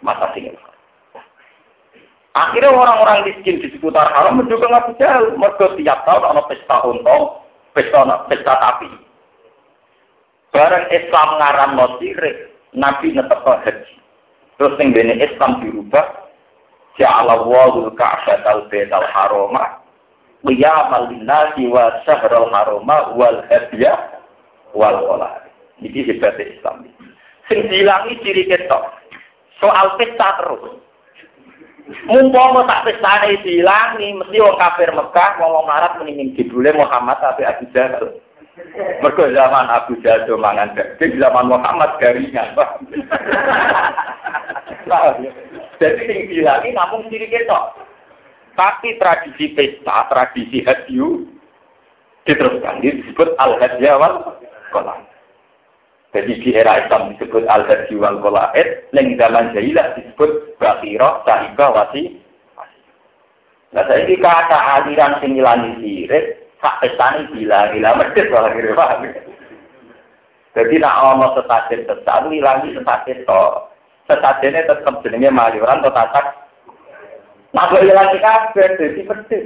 [0.04, 0.56] Masa sinul
[2.32, 5.36] Akhirnya orang-orang miskin di seputar haram mendukung Abu Jahal.
[5.36, 7.44] Tiap tahun ada pesta untung,
[7.76, 9.11] pesta pesta tapi.
[10.52, 13.96] Bareng Islam ngaram no sirik, Nabi netep haji.
[14.60, 16.22] Terus yang bene Islam dirubah
[17.00, 19.82] Ja'ala wa'ul ka'batal baital harama
[20.44, 24.22] qiyamal linnasi wa syahrul harama wal hadiyah
[24.74, 25.50] wal qolari.
[25.82, 26.86] Ini hebat Islam.
[27.50, 28.86] Sing dilangi ciri ketok.
[29.58, 30.78] Soal pesta terus.
[32.08, 37.66] Mumpama tak pestane dilangi, mesti wong kafir Mekah, wong Arab mendingin jebule Muhammad tapi Abu
[37.74, 38.16] Jahal.
[39.02, 42.52] Mergo zaman Abu Jahal mangan daging, zaman Muhammad garingan.
[45.80, 47.80] Jadi sing dilangi namun ciri ketok.
[48.60, 51.24] Tapi tradisi pesta, tradisi hadiu
[52.28, 54.36] diteruskan disebut al-hadiyah wal
[54.76, 55.08] kolam.
[56.12, 62.20] Jadi di era Islam disebut al-hadi wal qolaid, yang zaman jahilah disebut bakiro, sahika, wasi.
[63.72, 68.78] Nah saya ini kata aliran sing ngilangi sirik, sak pestani gila, gila medit malah kira
[68.78, 69.10] paham.
[70.52, 73.44] Jadi nak ono setajen sesat, ngilangi setajen to.
[74.06, 76.26] Setajennya tetap jenenge mayuran atau tatak.
[77.52, 79.44] Kalau ngilangi kabeh, jadi medit.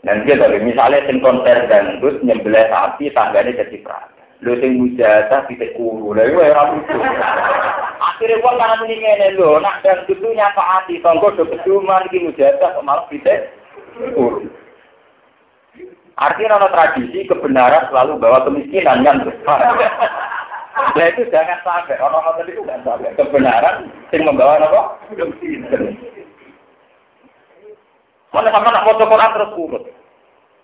[0.00, 4.08] Dia dari misalnya sing konser dangdut nyembelah sapi tangganya jadi perang.
[4.40, 6.16] Lho sing mujasa titik kuru.
[6.16, 6.96] Lah iku ora lucu.
[8.00, 12.72] Akhire wong kana muni ngene lho, nak dan kudu nyafaati tonggo do peduman iki mujasa
[12.72, 13.04] kok malah
[14.16, 14.48] kuru.
[16.20, 19.24] Artinya ada tradisi kebenaran selalu bawa kemiskinan kan.
[20.80, 24.80] Nah itu jangan sampai orang-orang itu kan sampai kebenaran yang membawa apa?
[25.12, 25.98] Kemiskinan.
[28.30, 29.84] Mana sama nak foto Quran terus kurut.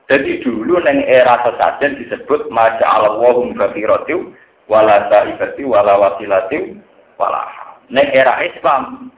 [0.07, 4.31] Jadi dulu neng era sesajen disebut maja Allahum kafiratiu
[4.71, 6.79] wala saibati wala wasilatiu
[7.19, 7.43] wala
[7.91, 9.11] Neng era Islam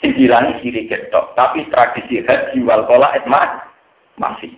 [0.00, 3.12] sing siri ketok, tapi tradisi haji wal kola
[4.16, 4.52] masih.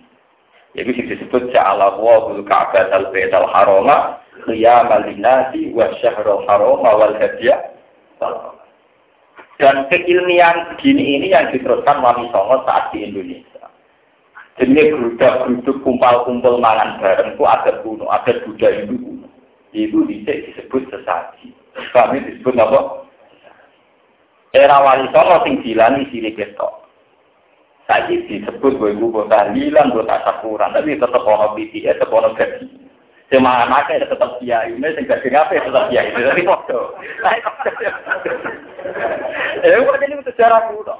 [0.75, 7.71] Jadi disebut ja'ala Allahul Ka'bah al baital harama qiyamal linasi wa syahrul harama wal hadiah
[9.55, 13.71] dan keilmian begini ini yang diteruskan Wali Songo saat di Indonesia.
[14.55, 19.27] Jadi gerudak-geruduk kumpal-kumpul mangan bareng itu ada kuno, ada budak itu kuno.
[19.75, 21.51] Itu disebut sesaji.
[21.91, 23.03] Kami disebut apa?
[24.55, 26.84] Era wali songo sing dilani siri ketok.
[27.85, 32.33] Saiki disebut gue gue kota lilan, gue tak sakuran, tapi tetap ono BTS, tetap ono
[32.33, 32.65] gaji.
[33.29, 36.97] Cuma anaknya tetap kiai, ini sing gaji ngapain tetap kiai, tapi foto.
[39.65, 40.93] Ya, ini sejarah kuno.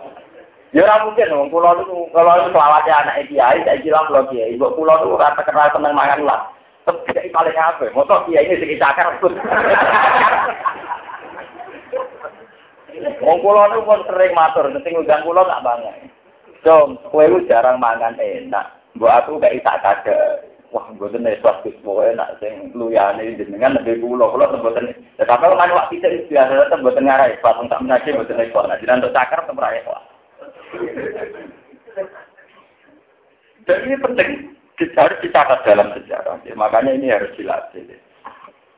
[0.73, 4.67] Ya ora mungkin wong kula niku kalau selawate anak kiai saya bilang kula kiai, ibu
[4.75, 6.41] kula niku ora terkenal seneng mangan lah.
[6.83, 7.95] Tapi paling apa?
[7.95, 9.33] Motor kiai ini sing cakar pun.
[13.23, 15.95] Wong kula niku pun sering matur, sing ngundang kula tak banget.
[16.65, 18.73] Dong, kowe lu jarang mangan enak.
[18.97, 20.41] Mbok aku gak tak kada.
[20.73, 24.91] Wah, mboten nek suatu pokoke enak sing luyane jenengan lebih kula, kula mboten.
[25.15, 28.65] Tetapi kan waktu itu biasa mboten ngarai, pas tak menaji mboten ekor.
[28.65, 30.01] Nah, jenengan untuk cakar tempat ekor.
[33.65, 34.29] Dan ini penting,
[34.99, 36.43] harus dicatat dalam sejarah.
[36.43, 37.95] Ya, makanya ini harus dilatih.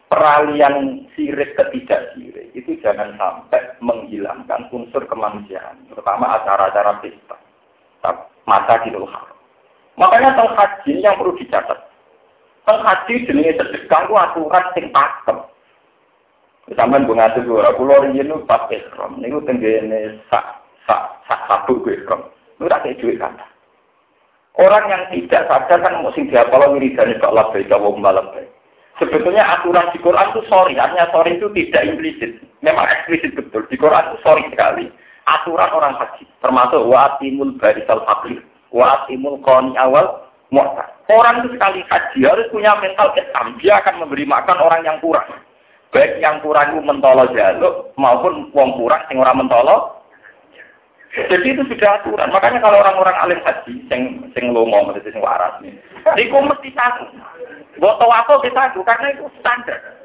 [0.08, 7.36] Peralihan sirik ke tidak sirik itu jangan sampai menghilangkan unsur kemanusiaan, terutama acara-acara pesta,
[8.48, 9.34] mata di luar.
[9.98, 11.80] Makanya tentang haji yang perlu dicatat.
[12.64, 15.38] Tentang haji jenis sedekah itu aturan sing pakem.
[16.76, 22.04] Sampai bunga itu ora kula riyen pas ihram niku tenggene sak sak sak sabu gue
[22.04, 22.36] kok.
[22.60, 23.46] Lu tak kayak duit kata.
[24.58, 28.52] Orang yang tidak sadar kan mesti dia kalau wiridan itu Allah baik Allah malam baik.
[28.98, 32.42] Sebetulnya aturan di Quran itu sorry, artinya sorry itu tidak implisit.
[32.66, 33.70] Memang eksplisit betul.
[33.70, 34.90] Di Quran itu sorry sekali.
[35.28, 38.40] Aturan orang haji, termasuk wa'atimul barisal fakir,
[38.72, 40.24] wa'atimul koni awal
[40.56, 40.88] mu'tad.
[41.12, 43.60] Orang itu sekali haji harus punya mental Islam.
[43.60, 45.28] Dia akan memberi makan orang yang kurang.
[45.92, 49.98] Baik yang kurang itu mentolo jaluk maupun wong kurang yang orang mentolo
[51.26, 52.30] jadi itu sudah aturan.
[52.30, 55.74] Makanya kalau orang-orang alim haji, sing sing lomo, maksudnya sing waras nih,
[56.14, 57.10] niku mesti satu.
[57.82, 59.97] Buat tawafo kita karena itu standar.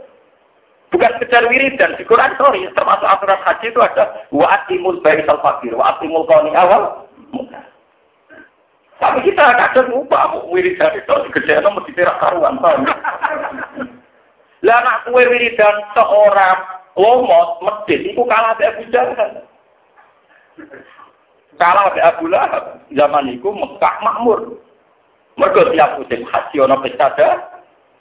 [0.93, 5.73] Bukan sekedar wiridan, di Quran sorry, termasuk aturan haji itu ada wa atimul bayi fakir,
[5.73, 7.09] wa atimul koni awal.
[9.01, 12.61] Tapi kita kadang lupa wiridan itu gede mesti tidak karuan?
[14.69, 16.61] Lah nak kue wiridan seorang
[16.95, 19.49] lomo masjid itu kalah dari Abu
[21.61, 24.57] kalau ada Abu Lahab, zaman itu Mekah makmur.
[25.37, 27.09] Mereka tiap musim haji, ada pesta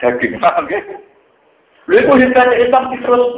[0.00, 0.40] daging.
[0.42, 0.68] Paham
[1.90, 3.34] Lalu itu hidupnya Islam terus.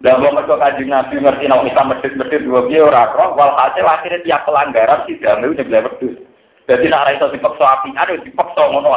[0.00, 4.24] Dan mau mereka kaji Nabi ngerti nama Islam medit-medit dua biaya orang roh, walhasil akhirnya
[4.24, 6.16] tiap pelanggaran nyebelai wedus.
[6.64, 8.96] Jadi nak raiso dipaksa api, ada dipaksa ngono.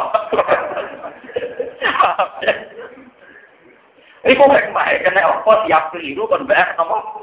[4.32, 7.20] Iku hikmah kena apa siap keliru kon bayar nopo.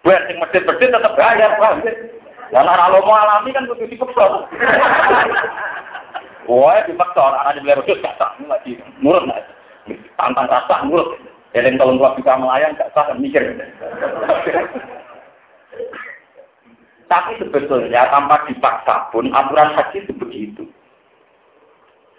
[0.00, 1.92] Buat sing medit-medit tetap bayar, ya?
[2.56, 4.48] Lah ora alami kan kudu dipeksa.
[6.50, 8.74] Wah, dipaksa orang ada beli wedhus gak sah lagi.
[8.98, 9.38] Nurut lah.
[10.18, 11.14] Tantang rasa nurut.
[11.54, 13.54] Eling kalau gua bisa melayang gak sah mikir.
[17.12, 20.64] Tapi sebetulnya tanpa dipaksa pun aturan haji itu begitu.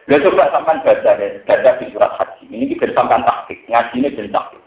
[0.05, 2.45] Ya coba sampai baca ya, baca di surat haji.
[2.45, 4.61] Ini kita sampai taktik, ngaji ini jadi taktik.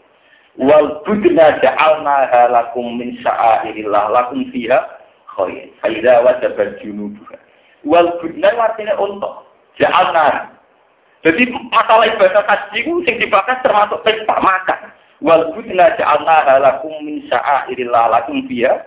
[0.59, 4.83] Wal budna ja'alna lakum min sya'airillah lakum fiha
[5.31, 5.71] khair.
[5.79, 7.39] Faida wajabat junubuha.
[7.87, 9.46] Wal budna artinya untuk.
[9.77, 10.57] Ja'alna.
[11.25, 14.79] Jadi masalah ibadah haji itu yang dibahas termasuk pesta makan.
[15.21, 18.85] Wal budna ja'alna lakum min sya'airillah lakum fiha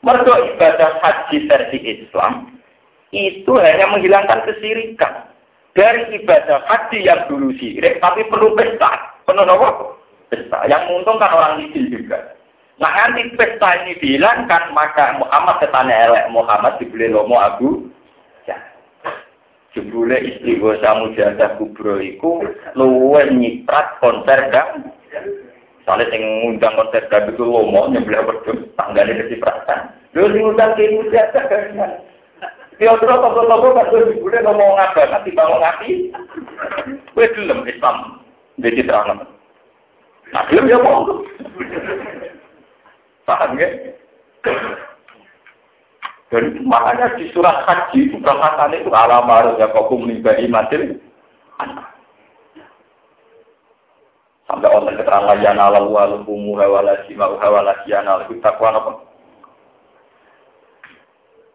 [0.00, 2.56] Mergo ibadah haji versi Islam
[3.10, 5.34] itu hanya menghilangkan kesirikan.
[5.76, 9.12] Dari ibadah haji yang dulu sirik, tapi perlu pesta.
[9.28, 9.98] Penuh apa?
[10.32, 10.64] Pesta.
[10.70, 12.32] Yang menguntungkan orang miskin juga.
[12.80, 17.88] Nah nanti pesta ini dihilangkan, maka Muhammad ketanya elek Muhammad dibeli lomo abu.
[19.76, 22.40] Jebule istri gosa mujadah kubro iku
[22.72, 24.88] luwe nyiprat konser dan
[25.84, 29.92] Soalnya yang ngundang konser dan itu lomo nyebelah berdua tanggane kecipratan.
[30.16, 31.62] Lalu sing ngundang ke mujadah kan
[32.76, 35.90] Ya terus toko-toko kan gue boleh ngomong apa nanti bangun ngapi.
[37.16, 38.20] Gue gelem Islam
[38.60, 39.24] jadi terang.
[40.32, 41.24] Nah gelem ya mau.
[43.24, 43.68] Paham ya?
[46.26, 50.98] Dan makanya di surat haji itu perkataan itu alamar ya kau menibai mati.
[54.46, 58.92] Sampai orang keterangan ya nalal walukumu hawalasi mau hawalasi anal itu takwa apa?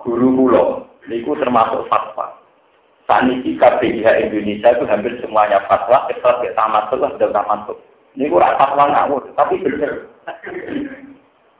[0.03, 2.37] Guru pulau Niku termasuk fatwa.
[3.09, 7.77] Saniki KPIH Indonesia itu hampir semuanya fatwa, ekstra ke tamat lah sudah tuh.
[8.13, 10.05] Niku rak fatwa ngawur, tapi bener.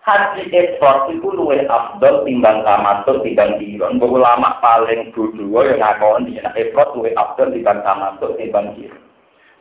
[0.02, 4.02] Haji ekspor itu luwe abdul timbang tamatut timbang diron.
[4.02, 8.98] Bahwa ulama paling dulu yang ngakon di ekspor luwe abdul timbang tamatut timbang diron.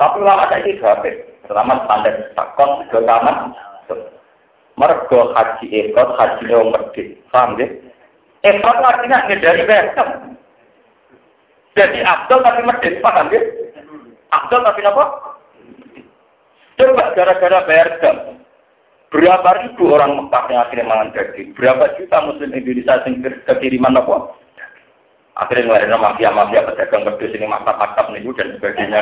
[0.00, 1.12] Tapi ulama saya itu habis.
[1.44, 3.52] Pertama standar takon ke tamat.
[4.80, 7.20] Mergo haji ekspor, haji yang medit.
[7.28, 7.68] Paham ya?
[8.40, 10.08] Efrat artinya dari besar.
[11.76, 13.40] Jadi Abdul tapi medit, paham ya?
[14.32, 15.04] Abdul tapi apa?
[16.80, 18.39] Coba gara-gara bayar dam.
[19.10, 21.50] Berapa ribu orang Mekah yang akhirnya mangan daging?
[21.58, 24.38] Berapa juta muslim Indonesia yang kekiriman apa?
[25.34, 28.98] Akhirnya ngelarin mafia-mafia pedagang pedus ini maktab-maktab nih dan sebagainya.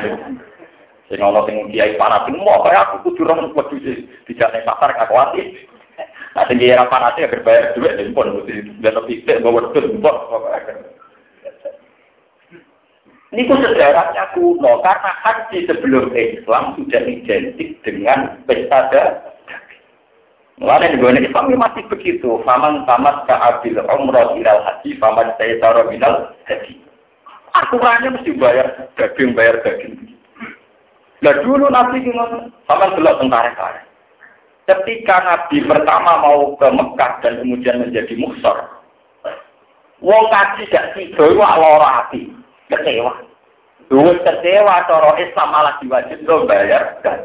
[1.13, 3.85] Sing ono sing kiai panas mau kayak aku kudu rong wedhus
[4.25, 5.69] di jalan pasar kakuati.
[6.37, 8.45] Nah, tinggi era panasnya agar bayar duit, jadi pun
[8.85, 9.85] dan lebih tidak bawa pun
[13.29, 18.89] ini ku sejarahnya kuno karena haji sebelum Islam sudah identik dengan pesta
[20.59, 22.43] Mulai di bulan Islam masih begitu.
[22.43, 26.83] Faman tamat ka'abil umroh ilal haji, faman saya taruh minal haji.
[27.55, 29.95] Aturannya mesti bayar daging, bayar daging.
[31.23, 32.51] Nah dulu nanti gimana?
[32.67, 33.83] Faman belok tentara kare.
[34.67, 38.59] Ketika Nabi pertama mau ke Mekah dan kemudian menjadi muksor,
[40.03, 42.29] wong kaji gak tiga itu lara hati,
[42.69, 43.15] kecewa.
[43.89, 47.25] Dua kecewa, cara Islam malah diwajib bayar dan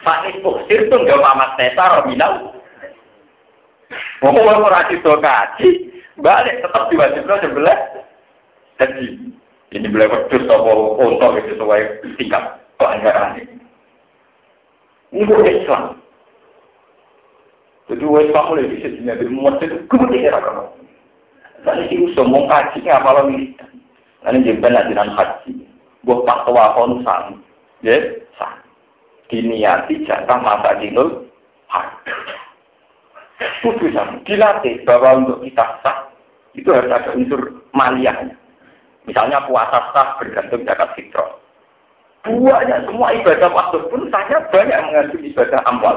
[0.00, 2.56] Fakih Buksir itu nggak mamat neta rominal.
[4.24, 5.68] Wong ora itu kaji,
[6.20, 7.78] balik tetap diwajib lo sebelah.
[8.80, 9.32] Jadi
[9.76, 10.72] ini boleh berdua apa
[11.04, 11.80] untuk itu sesuai
[12.16, 12.44] tingkat
[12.80, 13.56] pelanggaran ini.
[15.12, 16.00] Islam.
[17.90, 20.64] Jadi wes kamu lagi bisa jadi itu kemudian kamu.
[21.60, 23.52] Tadi sih mau kaji apa lo milih.
[24.24, 25.52] Nanti jemben nan haji.
[26.08, 27.44] Buat fatwa konsan,
[27.84, 28.00] ya
[28.40, 28.69] sah.
[29.30, 31.30] Diniati jatah masa dinul.
[33.64, 36.12] Putusan dilatih bahwa untuk kita sah
[36.52, 38.36] itu harus ada unsur maliyahnya.
[39.08, 41.30] Misalnya puasa sah bergantung zakat fitrah.
[42.20, 45.96] Buahnya semua ibadah waktu pun sahnya banyak mengandung ibadah amwal.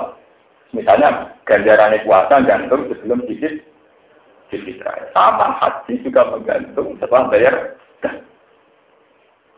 [0.72, 3.60] Misalnya ganjaran puasa gantung sebelum disit
[4.54, 5.10] Israel.
[5.12, 7.56] Sama haji juga menggantung setelah bayar.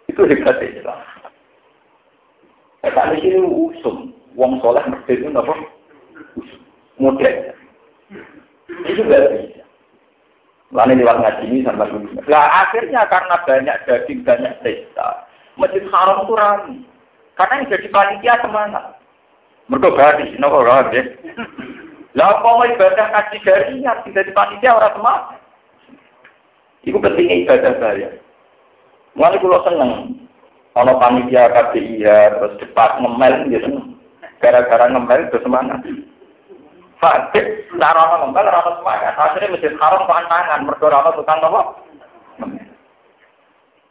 [0.07, 0.99] Itu hebat Islam.
[2.85, 4.13] Kata ini usum.
[4.37, 5.53] Wong soleh mesti itu apa?
[7.01, 7.35] Model.
[8.85, 9.63] Itu gak bisa.
[10.75, 12.19] Lalu lewat ngaji ini dulu.
[12.29, 15.25] Nah akhirnya karena banyak daging, banyak pesta.
[15.55, 16.77] Masjid Haram itu ramai.
[17.39, 18.85] Karena yang jadi panitia semangat.
[19.65, 21.03] Mereka berarti, nopo ya.
[22.15, 25.15] Lah mau ibadah kasih jarinya tidak panitia orang semua.
[26.85, 28.09] Iku pentingnya ibadah saya.
[29.15, 30.24] Mulai kulo seneng.
[30.75, 33.95] Ono panitia KBIH terus cepat ngemel gitu.
[34.43, 35.79] Gara-gara ngemel itu semangat.
[36.99, 39.13] Fakir, cara orang ngemel, orang semangat.
[39.15, 41.61] Akhirnya masjid haram tangan, mereka orang tukang apa?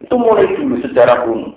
[0.04, 1.56] Itu mulai dulu sejarah kuno.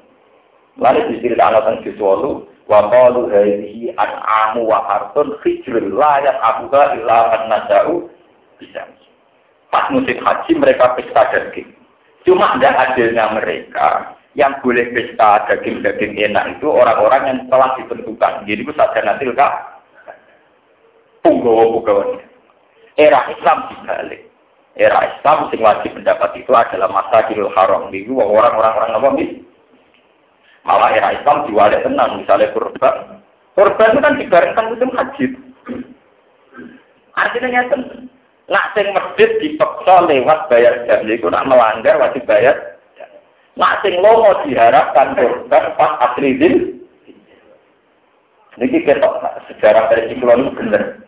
[0.79, 7.41] Lalu diceritakan tentang Jiswalu, wa qalu hadhihi an'amu wa hartun khijrul la yaqabuha illa an
[7.51, 8.07] nasa'u
[8.61, 8.87] bisa.
[9.67, 11.67] Pas musim haji mereka pesta daging.
[12.23, 18.45] Cuma ada adilnya mereka yang boleh pesta daging-daging enak itu orang-orang yang telah ditentukan.
[18.45, 19.81] Jadi itu saja nanti kak.
[21.25, 22.21] Punggawa-punggawanya.
[23.01, 24.21] Era Islam dibalik.
[24.77, 27.89] Era Islam sing wajib mendapat itu adalah masa kirul haram.
[27.89, 29.41] Itu orang-orang apa nih
[30.61, 32.21] malah era Islam diwalik tenang.
[32.21, 33.25] Misalnya kurban.
[33.57, 35.25] Kurban itu kan dibarengkan musim haji
[37.17, 37.75] artinya nyata
[38.47, 41.03] nak sing masjid dipaksa lewat bayar jam.
[41.09, 42.76] Itu nak melanggar wajib bayar
[43.57, 46.77] nak sing lomo diharapkan kurban pas asridin
[48.57, 49.01] ini kita
[49.51, 51.01] sejarah dari Cikulon bener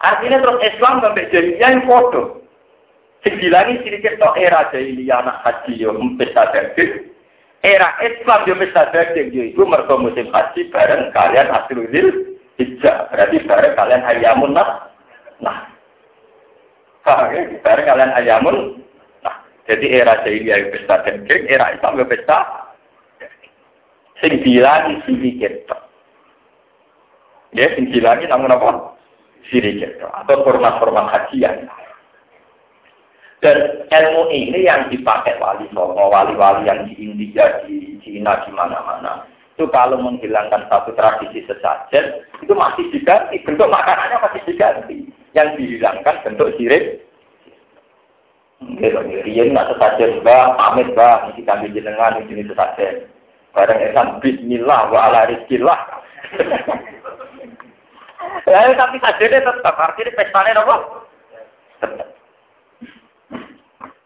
[0.00, 2.46] artinya terus Islam sampai jadi yang foto
[3.26, 7.10] Sing dilangi sedikit tok era jahiliyah anak haji yo pesta daging.
[7.58, 11.90] Era Islam yo pesta daging yo iku mergo musim haji bareng kalian Asrul
[12.54, 13.10] Hijjah.
[13.10, 14.94] Berarti bareng kalian ayamun nah.
[15.42, 15.58] Nah.
[17.02, 17.50] Ya?
[17.66, 18.85] Bareng kalian ayamun nah.
[19.66, 22.66] Jadi era jahiliyah pesta daging, era Islam yo pesta
[24.22, 25.82] sing dilangi sedikit tok.
[27.52, 28.94] Ya, sing dilangi namun apa?
[29.50, 30.12] Sedikit tok.
[30.24, 31.68] Atau format-format hajian.
[33.44, 39.28] Dan ilmu ini yang dipakai wali songo, wali-wali yang di India, di Cina, di mana-mana.
[39.56, 43.40] Itu kalau menghilangkan satu tradisi sesajen, itu masih diganti.
[43.44, 45.08] Bentuk makanannya masih diganti.
[45.36, 47.04] Yang dihilangkan bentuk sirik.
[48.66, 53.06] Gitu, Rian nggak sesajen, mbak, pamit, mbak, ini kami jenengan, ini jenis sesajen.
[53.54, 55.80] Barang esan, bismillah, wa ala rizkillah.
[58.44, 60.76] Ya, tapi sajennya tetap, artinya pestanya apa?
[61.80, 62.08] Tetap.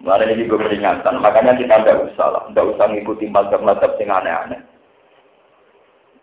[0.00, 4.60] Mana ini gue peringatan, makanya kita tidak usah lah, tidak usah ngikuti mazhab-mazhab yang aneh-aneh.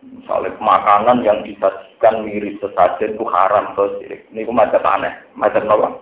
[0.07, 5.99] Misalnya makanan yang disajikan mirip sesajen itu haram terus ini gue mazhab aneh, mazhab nawa,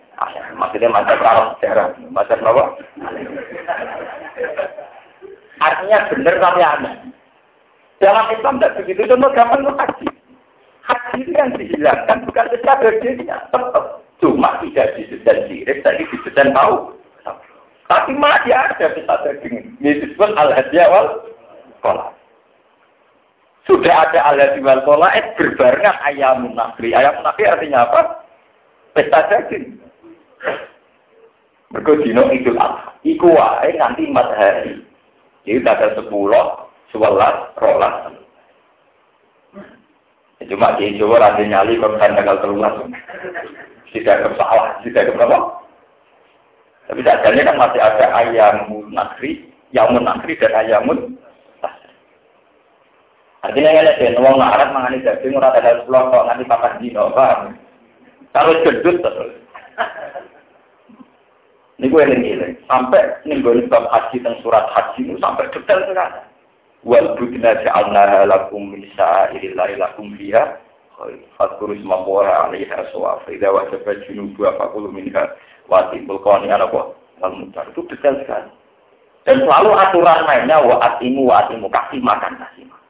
[0.58, 2.74] maksudnya mazhab arab sejarah, mazhab nawa.
[5.62, 6.94] Artinya benar tapi aneh.
[8.04, 10.08] Dalam Islam tidak begitu, itu gampang itu haji.
[10.86, 14.04] Haji itu yang dihilangkan bukan secara dirinya, tetap.
[14.20, 16.96] Cuma tidak disedan sirik, tapi disedan tahu.
[17.86, 19.78] Tapi masih ada bisa daging.
[19.78, 21.08] Ini disebut al-hadiah wal
[21.86, 22.15] kola.
[23.66, 26.94] Sudah ada al-hadiah wal eh berbarengan ayam munafri.
[26.94, 28.02] Ayam munafri artinya apa?
[28.94, 29.82] Pesta daging.
[31.74, 32.94] Mereka dino idul adha.
[33.02, 34.86] Iku wae empat hari.
[35.46, 38.14] Jadi tanggal sepuluh, sebelas, rolas.
[40.46, 42.76] Cuma di Jawa ada nyali kalau tanggal terluas.
[43.90, 45.40] Tidak ada salah, tidak ada apa.
[46.86, 48.56] Tapi seadanya kan masih ada ayam
[48.94, 51.18] nakri, yamun nakri dan ayamun
[53.46, 57.54] Artinya ya ada uang ngarat mangani daging ora ada pulau kok nanti pakai dino paham.
[58.34, 59.34] Kalau gendut terus.
[61.76, 65.84] Ini gue yang ini sampai nih gue bab haji dan surat haji itu sampai detail
[65.86, 66.22] sekali.
[66.88, 70.62] Wal budna ja'alna lakum min sa'irillahi lakum fiha
[71.36, 75.28] Fadkuru isma kuwa alaiha suwa Faidah wajabat junubu apakulu minha
[75.68, 76.94] Wati bulkoni apa?
[77.26, 77.74] Al-Mutar.
[77.74, 78.54] Itu detail sekali.
[79.26, 81.66] Dan selalu aturan mainnya wa atimu atimu.
[81.74, 82.85] Kasih makan, kasih makan.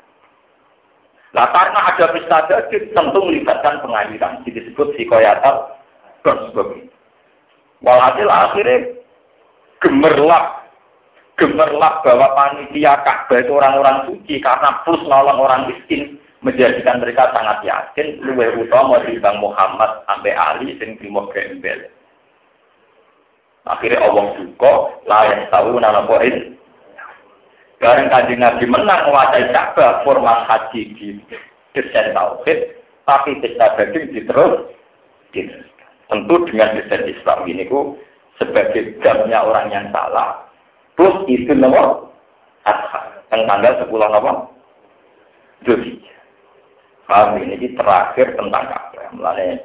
[1.35, 4.39] Nah karena ada pesta daging tentu melibatkan pengadilan.
[4.47, 5.75] Disebut psikoyatal
[6.23, 6.95] dan sebagainya.
[7.83, 8.77] Walhasil akhirnya
[9.83, 10.65] gemerlap
[11.35, 17.59] gemerlap bahwa panitia Ka'bah itu orang-orang suci karena plus nolong orang miskin menjadikan mereka sangat
[17.67, 21.91] yakin luwe utama di Bang Muhammad sampai Ali sing trimo gembel.
[23.67, 24.73] Akhirnya Allah suka
[25.09, 26.55] layak tahu nana poin.
[27.85, 31.21] Bareng kaji Nabi menang menguasai Ka'bah format haji di
[31.77, 34.73] desain tauhid, tapi pesta daging diterus,
[36.09, 37.93] Tentu dengan desain Islam ini ku
[38.41, 40.49] sebagai jamnya orang yang salah.
[40.97, 42.09] Plus itu nomor
[43.29, 44.49] yang tanggal sepuluh nomor
[45.61, 46.01] Jadi,
[47.05, 49.13] kami ini terakhir tentang Ka'bah.
[49.13, 49.61] Mulanya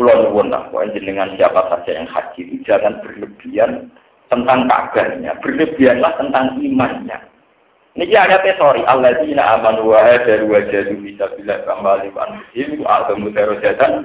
[0.00, 3.92] Kulo nuwun lah, jenengan siapa saja yang haji itu jangan berlebihan
[4.28, 7.18] tentang kabarnya, berlebihanlah tentang imannya.
[7.96, 13.00] Ini ada tesori, Allah tina aman wa hajaru wa jadu bisa bila kembali anfusim wa
[13.00, 14.04] adamu darajatan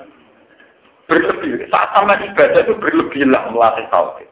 [1.12, 1.68] berlebih.
[1.68, 4.32] Saat sama ibadah itu berlebihlah melatih tauhid.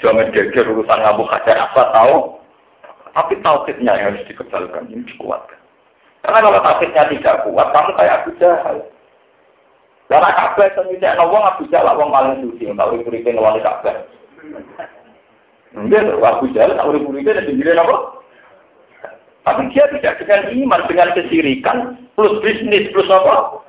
[0.00, 2.40] Jangan geger urusan ngabu hajar apa tahu.
[3.12, 5.60] Tapi tauhidnya yang harus dikembalikan, ini dikuatkan.
[6.24, 8.76] Karena kalau tauhidnya tidak kuat, kamu kayak Abu Jahal.
[10.08, 10.32] Karena
[10.64, 14.00] itu tidak nawang Abu Jahal, wong paling suci, kalau urip-uripin wali Ka'bah.
[15.72, 17.96] Mungkin Abu Jahal, kalau urip-uripin ada sendiri apa?
[19.42, 21.76] Tapi dia tidak dengan iman, dengan kesirikan,
[22.14, 23.64] plus bisnis, plus apa?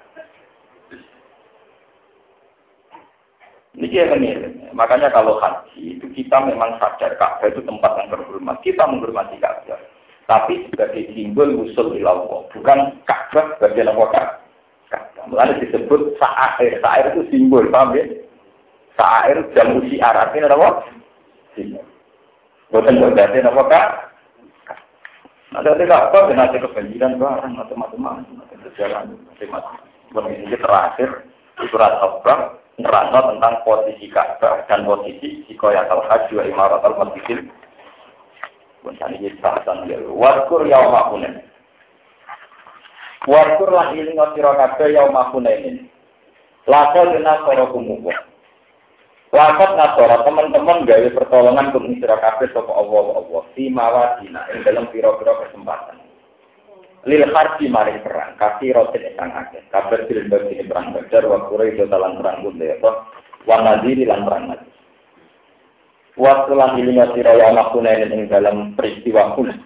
[3.74, 4.38] Ini dia ini.
[4.78, 8.61] Makanya kalau haji itu kita memang sadar Ka'bah itu tempat yang terhormat.
[8.61, 9.82] Kita menghormati Ka'bah.
[10.30, 12.45] Tapi sebagai simbol usul ilallah.
[12.53, 14.05] Bukan Ka'bah sebagai apa
[14.93, 15.26] Ka'bah.
[15.26, 16.78] Mulanya disebut sa'air.
[16.86, 18.05] Sa'air itu simbol, paham ya?
[18.93, 20.85] Sa'air jam usi Arabnya apa?
[21.57, 21.85] Simbol.
[22.73, 23.87] Bukan berarti apa Kak?
[25.53, 28.25] Ada Ka'bah dan ada kebanjiran barang macam-macam.
[28.41, 29.05] Macam-macam.
[29.29, 30.33] Macam-macam.
[30.33, 31.09] Ini terakhir.
[31.69, 37.45] Surat Al-Baqarah nerangno tentang posisi Ka'bah dan posisi Sikoyat al-Hajj wa Imarat al-Masjidil.
[38.81, 40.01] Pun ini bahasan ya.
[40.09, 41.45] Waskur yauma hunain.
[43.29, 45.87] Waskur lan iling sira kabeh yauma hunain.
[46.65, 48.32] Lakon dina sira kumuwa.
[49.34, 53.41] Lakon nasara teman-teman gawe pertolongan untuk sira kabeh sapa Allah Allah.
[53.57, 55.97] Fi mawadina ing dalam pira-pira kesempatan
[57.03, 61.75] lil harbi maring perang kasih rotin ingkang akeh kabar silin bagi perang badar wa kurai
[61.75, 62.91] do dalan perang apa
[63.43, 64.71] wa nadiri lan perang nadiri
[66.13, 69.57] Waktu lan ilinga sira ya makuna ing dalam peristiwa kuna.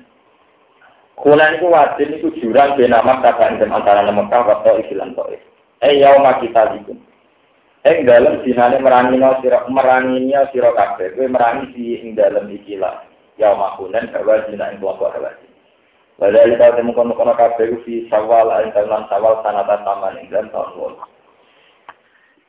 [1.19, 5.43] Kuna itu wajib itu jurang ben amat kapan dan antara Mekah wa Taif lan Taif.
[5.83, 6.95] Eh yauma kita iku.
[7.85, 13.05] Ing dalam dinane merangino sira meranginya sira kabeh kowe merangi di ing dalam ikilah
[13.37, 15.47] yauma kunan bahwa dina ing kelompok hawaji.
[16.17, 20.73] Padahal kita temu kono-kono kabeh fi sawal ayin dalam sawal sanata taman ing dalam tahun
[20.73, 20.93] wol.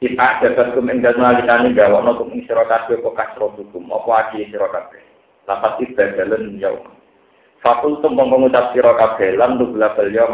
[0.00, 3.92] Kita ada kum ing dalam alikane gawa no kum ing sira kabeh kok kasro hukum
[3.92, 5.04] apa aki sira kabeh.
[5.44, 6.88] Lapat ibadalan jauh.
[7.60, 10.24] Fakul tum mengucap sira kabeh lan nubla bel yo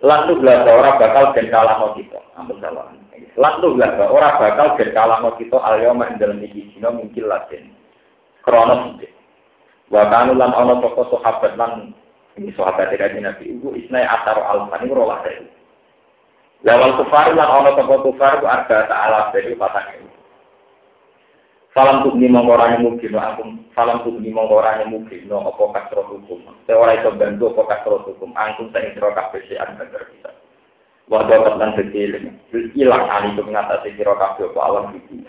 [0.00, 0.08] mamungkil latin.
[0.08, 2.20] Lan nubla ora bakal den kalahno kita.
[2.36, 2.88] Ampun salah.
[3.36, 7.72] Lan nubla ora bakal den kalahno kita al yo ing dalam iki dina mungkil latin.
[8.40, 8.96] Kronos
[9.90, 11.90] Wa kanu lan ana toko sahabat lan
[12.38, 15.50] ini sahabat dari Nabi Ibu isnai asar alfan ini rolah dari.
[16.62, 20.19] Lawal kufar lan ana toko kufar ku arba ta'ala dari patang.
[21.70, 23.46] Salam tuh ni mengorangnya mungkin, aku
[23.78, 26.42] salam tuh ni mengorangnya mungkin, no apa kasro hukum.
[26.66, 30.34] Seorang itu bantu apa kasro hukum, angkum saya siro kafe si anda kita.
[31.06, 32.26] Wadah tentang kecil,
[32.74, 35.22] hilang itu mengatasi siro kafe apa alam itu.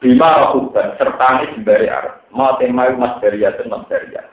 [0.00, 2.24] Bima rohuban, serta ini sembari Arab.
[2.32, 4.24] Mau temai mas beria dan mas beria.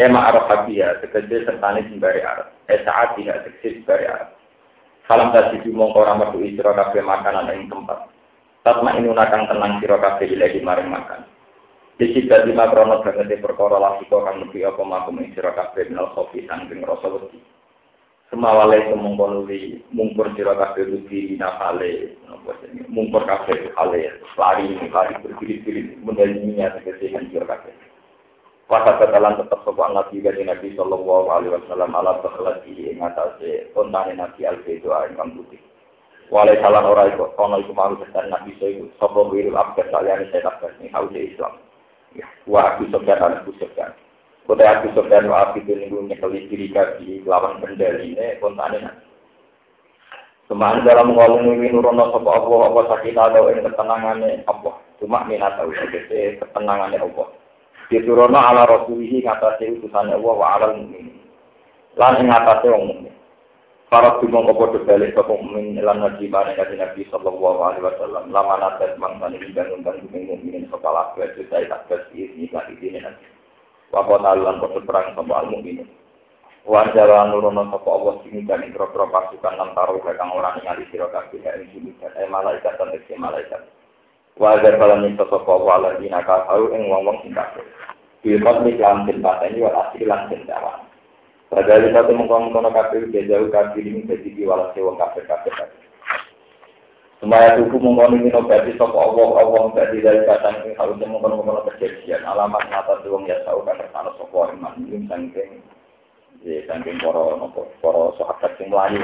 [0.00, 2.48] Ema Arab habia, sekejap serta ini sembari Arab.
[2.72, 4.32] Eh saat tidak sekejap sembari Arab.
[5.04, 8.13] Salam tadi di mongko ramah tu isro kafe makanan yang tempat.
[8.64, 11.28] Tatma ini nakang tenang siro kafe di maring makan.
[11.94, 15.86] Di sini lima krono banget di perkara lagi kok kang lebih apa makum isro kafe
[15.86, 17.38] minal kopi sangking rasa wedi.
[18.34, 22.18] Semawale semongko nuli mungkur sira kabeh rugi nafale
[22.90, 27.70] mungkur kabeh hale lari lari berbirit-birit mendalinya tegese kan sira kabeh.
[28.66, 34.18] Wasa katalan tetap sopan Nabi dari Nabi Sallallahu Alaihi Wasallam ala berlati ing atase ontane
[34.18, 35.62] Nabi Al-Bedo ingkang putih.
[36.34, 40.50] Walai salah ora iku kono iku mau kesan Nabi Sallallahu sapa wirul abad saliyane saya
[40.50, 41.54] abad ning Islam.
[42.50, 43.94] Wa aku sopan Abu Sufyan.
[44.44, 48.76] Kota aku Sofyan wa Abi itu minggu nyekeli diri kaki lawan kendali ini kontane
[50.44, 54.76] Cuma dalam ngomong ini nurono sopo Allah, Allah sakit ada yang ketenangannya Allah.
[55.00, 57.32] Cuma minat tahu sebagai ketenangannya Allah.
[57.88, 61.16] Diturono ala rasulihi ngatasi utusan Allah wa ala mu'min.
[61.96, 63.14] Lan ing ngatasi wong mu'min.
[63.94, 68.26] Para dumong kopo debalik sopo mu'min lan nabi mana kasih Nabi sallallahu alaihi wasallam.
[68.34, 72.98] Lama natas mangsa ini bangun-bangun mu'min sopo laku itu saya tak kasih ini lagi ini
[72.98, 73.22] nanti.
[73.94, 75.86] Wapo nalan kota perang sama al mukmin.
[76.66, 81.38] Wajara nurono sapa Allah sing dan ikro-ikro pasukan lan taruh kang ora ningali sira kabeh
[81.38, 83.62] ing sini eh malaikat dan ing malaikat.
[84.42, 87.62] Wajar kalau ning sapa Allah lan dina kafir ing wong-wong sing kafir.
[88.26, 90.83] Bilmat ni lan den pateni wa asli lan den dawa.
[91.52, 95.52] Padahal itu mengkono-kono kafir jauh kafir ini jadi diwalas wong kafir kafir.
[97.24, 101.64] Semaya tubuh mengkono ini berarti sopo Allah Allah berarti dari kata ini harus mengkono mengkono
[101.72, 105.62] kejadian alamat mata tuang ya tahu kan sana sopo iman ini sangking
[106.44, 109.00] ya sangking poro nopo poro sahabat yang melayu.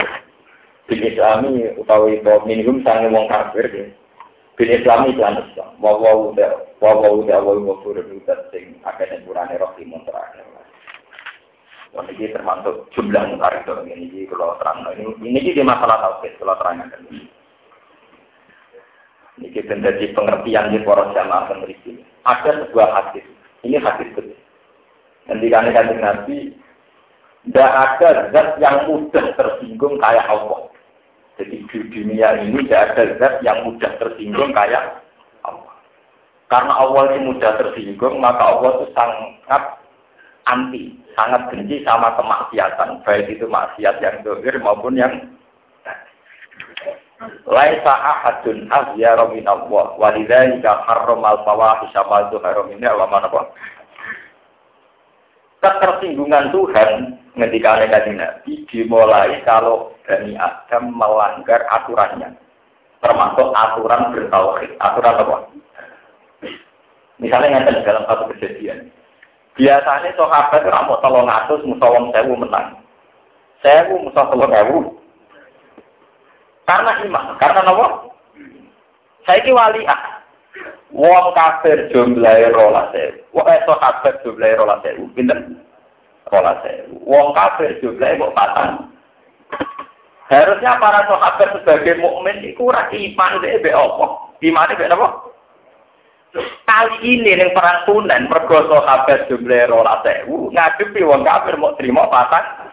[0.84, 3.86] Bin Islami utawi bahwa minimum sange wong kafir ya.
[4.58, 5.80] Bin Islami iklan Islam.
[5.80, 10.44] Wawa udah wawa udah wawa wafur udah sing akhirnya kurane rohimun terakhir.
[11.90, 14.86] Wah, ini termasuk jumlah mutarik ini kalau terang.
[14.94, 17.26] Ini ini di masalah tauhid kalau terangkan ini.
[19.40, 21.98] Ini menjadi pengertian di poros jamaah peneliti.
[22.22, 23.26] Ada sebuah hadis.
[23.66, 24.38] Ini hadis betul.
[25.26, 26.38] Ketika kanjeng Nabi,
[27.48, 30.68] tidak ada zat yang mudah tersinggung kayak Allah.
[31.40, 35.00] Jadi di dunia ini tidak ada zat yang mudah tersinggung kayak
[35.48, 35.74] Allah.
[36.52, 39.62] Karena Allah ini mudah tersinggung, maka Allah itu sangat
[40.44, 43.02] anti, sangat benci sama kemaksiatan.
[43.06, 45.14] Baik itu maksiat yang dohir maupun yang
[47.44, 53.20] Laisa ahadun ahyara min Allah wa lidzalika harramal fawahisha ma dzahara minha wa ma
[55.60, 56.90] Ketersinggungan Tuhan
[57.36, 62.32] ketika kanjeng Nabi dimulai kalau Bani Adam melanggar aturannya.
[63.04, 64.70] Termasuk aturan bertauhid.
[64.80, 65.36] Aturan apa?
[67.20, 68.88] Misalnya yang dalam satu kejadian.
[69.60, 72.80] Biasanya sahabat itu mau tolong atus, musuh wong sewu menang.
[73.60, 74.78] Sewu musuh tolong ewu,
[76.64, 77.86] karena iman, karena apa?
[79.28, 80.22] Saya ki wali ah.
[80.90, 82.90] Wong kafir jumlahe rolas
[83.30, 85.10] Wong eh sahabat jumlahe rolas sewu.
[85.12, 85.58] Pinten?
[86.30, 86.62] Rolas
[87.04, 88.90] Wong kafir jumlahe kok patang.
[90.30, 94.06] Harusnya para sahabat sebagai mukmin itu ora iman dhewe be apa?
[94.38, 95.29] Imane be apa?
[96.30, 102.06] Kali ini yang perang tunen mergo sahabat jumlahe rolas sewu ngadepi wong kafir mau terima
[102.06, 102.70] patang.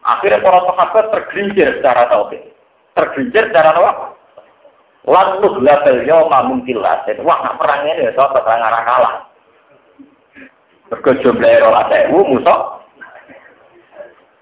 [0.00, 2.40] Akhirnya para sahabat tergelincir secara tauhid
[2.96, 3.92] tergelincir cara apa?
[5.04, 7.04] Lalu label yo mungkin lah.
[7.20, 9.14] Wah, nak perang ini ya, perang arah kalah.
[10.88, 12.80] Mergo jumlah ora sewu musuh.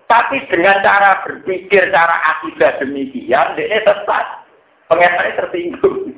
[0.06, 4.44] Tapi dengan cara berpikir, cara akidah demikian, dia sesat.
[4.92, 6.12] Pengesannya tersinggung.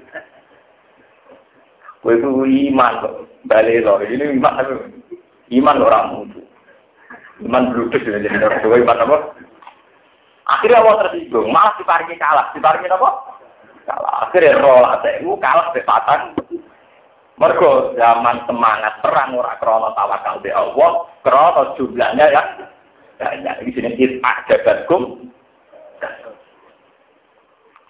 [2.04, 2.28] Kue itu
[2.68, 3.14] iman kok.
[3.48, 3.96] Balik loh.
[4.04, 4.60] Ini iman.
[5.48, 6.40] Iman orang mutu.
[7.40, 8.04] Iman berlutut.
[8.04, 9.16] Jadi orang iman apa?
[10.44, 12.52] Akhirnya Allah tersinggung, malah diparingi kalah.
[12.52, 13.08] Diparingi apa?
[13.88, 14.14] Kalah.
[14.28, 16.36] Akhirnya roh itu kalah bepatan.
[17.34, 22.42] Mergo zaman semangat perang ora krono tawakal di Allah, krono jumlahnya ya
[23.18, 23.66] banyak.
[23.66, 25.32] Di sini kita jabatkum.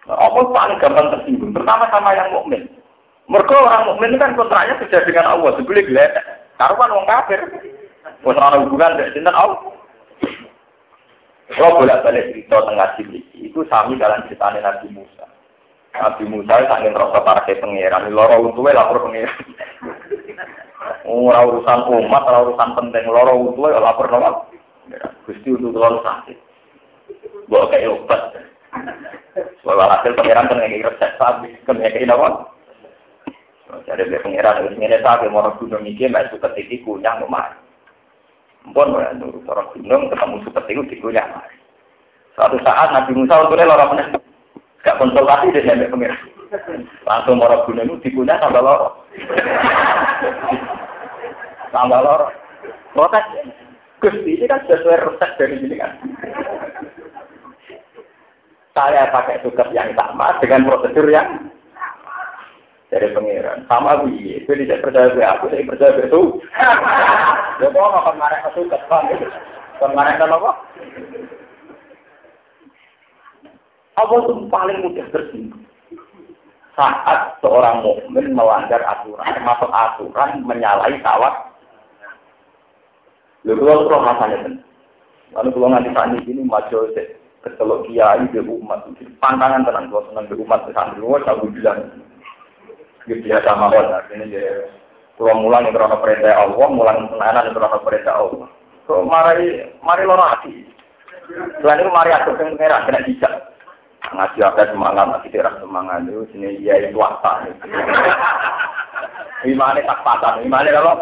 [0.09, 1.53] Apa paling gampang tersinggung?
[1.53, 2.65] Pertama sama yang mukmin.
[3.25, 6.25] Mergo orang mukmin kan kontraknya kerja dengan Allah, sebeli gledek.
[6.61, 7.41] Karuan wong kafir.
[8.21, 9.75] Wong ora hubungan dengan Allah.
[11.53, 15.29] Kalau boleh balik cerita tengah sini, itu sami dalam cerita Nabi Musa.
[15.93, 19.39] Nabi Musa itu ingin rasa para pangeran, loro utuhe lapor pangeran.
[21.05, 24.49] Ora urusan umat, ora urusan penting, loro utuhe lapor nama.
[25.29, 26.39] Gusti untuk terlalu sakit.
[27.49, 28.21] Bawa kayak obat.
[29.61, 32.29] Soal hasil pangeran kan ngeki resep sapi, kan apa?
[33.65, 37.33] Jadi pangeran ini ini sapi mau gunung ini, mbak suka tiki kunyah mau
[38.65, 41.29] Mpun nurut orang gunung ketemu seperti itu dikunyah.
[42.33, 44.09] Suatu saat Nabi Musa untuk lorong meneh.
[44.85, 46.21] Gak konsultasi dia sampai pengiran.
[47.05, 48.95] Langsung orang gunung itu dikunyah tambah lorong.
[51.73, 52.33] tambah lorong.
[52.97, 53.25] Protes.
[54.01, 55.93] Gusti ini kan sesuai resep dari sini kan.
[58.77, 61.49] Saya pakai tugas yang sama dengan prosedur yang
[62.95, 63.67] dari pengiran.
[63.67, 66.23] Sama Bu Itu tidak percaya gue aku, saya percaya gue itu.
[67.59, 69.05] Ya kok nggak kemarin aku kepan
[69.83, 70.51] Kemarin kan apa?
[73.99, 75.67] Apa itu paling mudah tersinggung?
[76.75, 81.55] Saat seorang mukmin melanggar aturan, termasuk aturan menyalahi tawak.
[83.47, 84.55] Lalu kalau kalau rasanya kan,
[85.39, 86.91] lalu kalau nanti tanya ini maju
[87.45, 88.89] kecelok kiai di umat,
[89.23, 91.93] pantangan tenang, kalau senang di umat santri, luar aku bilang,
[93.05, 94.65] biasa mawon, artinya ya
[95.15, 98.49] Pulau mulang yang terlalu perintah Allah, mulang tenanan yang terlalu perintah Allah.
[98.91, 100.67] So, mari, mari loro hati.
[101.63, 103.33] Selain itu mari aku yang merah, kena dijak.
[104.11, 107.47] Ngaji apa semangat, ngaji terang semangat itu, sini dia itu apa.
[109.49, 110.93] Imane tak patah, imane apa?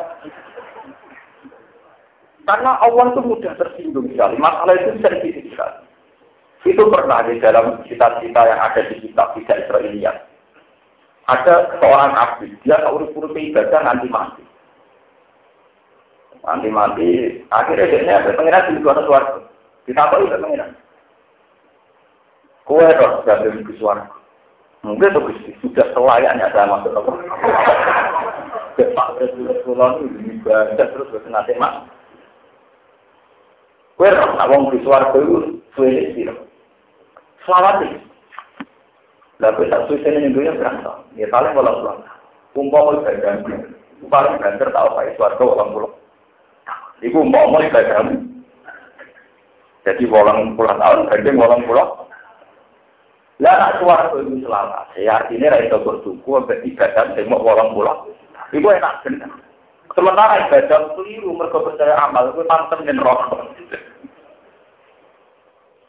[2.47, 4.37] Karena Allah itu mudah tersinggung sekali.
[4.37, 5.83] Masalah itu sensitif sekali.
[6.69, 10.32] Itu pernah di dalam cita-cita yang ada di kitab tidak Israeliat
[11.31, 14.43] ada seorang abdi, dia urus-urus ibadah nanti mati.
[16.43, 17.09] Nanti mati,
[17.55, 19.39] akhirnya dia ada pengiran di luar suara.
[19.87, 20.71] Kita tahu itu pengiran.
[22.67, 24.07] Kue roh gandeng di suara.
[24.83, 27.13] Mungkin itu sudah selayaknya saya masuk apa.
[28.83, 30.07] Pak Rasulullah itu
[30.43, 31.87] ibadah terus bersenate mak.
[33.95, 36.27] Kue roh, awang di suara itu suwe sih.
[37.47, 37.87] Selawat
[39.43, 41.03] Lalu tak suci ini dunia berantem.
[41.19, 41.99] Ya paling walau pulang.
[42.55, 43.43] Umpama ibadah,
[44.07, 45.95] paling banter tahu pak suarga walang pulang.
[47.03, 48.07] Ibu umpama ibadah.
[49.83, 51.91] Jadi walang tahun, gandeng walang pulang.
[53.43, 54.95] Lah nak itu selamat.
[54.95, 57.99] Ya artinya ra itu bersyukur ibadah semua walang pulang.
[58.55, 59.33] Ibu enak benar.
[59.99, 63.51] Sementara ibadah keliru mereka percaya amal itu tanten dan rokok.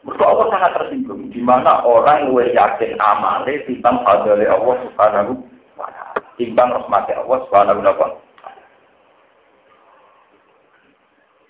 [0.04, 1.32] Mereka Allah sangat tersinggung.
[1.32, 5.32] Di mana orang yang yakin amal timbang fadli Allah subhanahu
[5.80, 6.20] wa ta'ala.
[6.36, 8.24] Timbang rahmati Allah subhanahu wa ta'ala.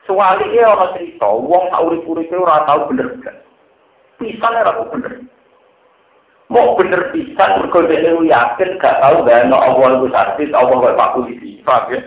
[0.05, 3.35] Soalnya dia orang cerita, uang tak urip-urip orang tahu bener-bener.
[4.21, 5.13] Pisan ora bener.
[6.53, 10.99] Mau bener pisan mergo dhewe yakin gak tahu gak ana Allah iku sakit, Allah kok
[11.01, 11.65] Pak Polisi.
[11.65, 12.01] Paham ya?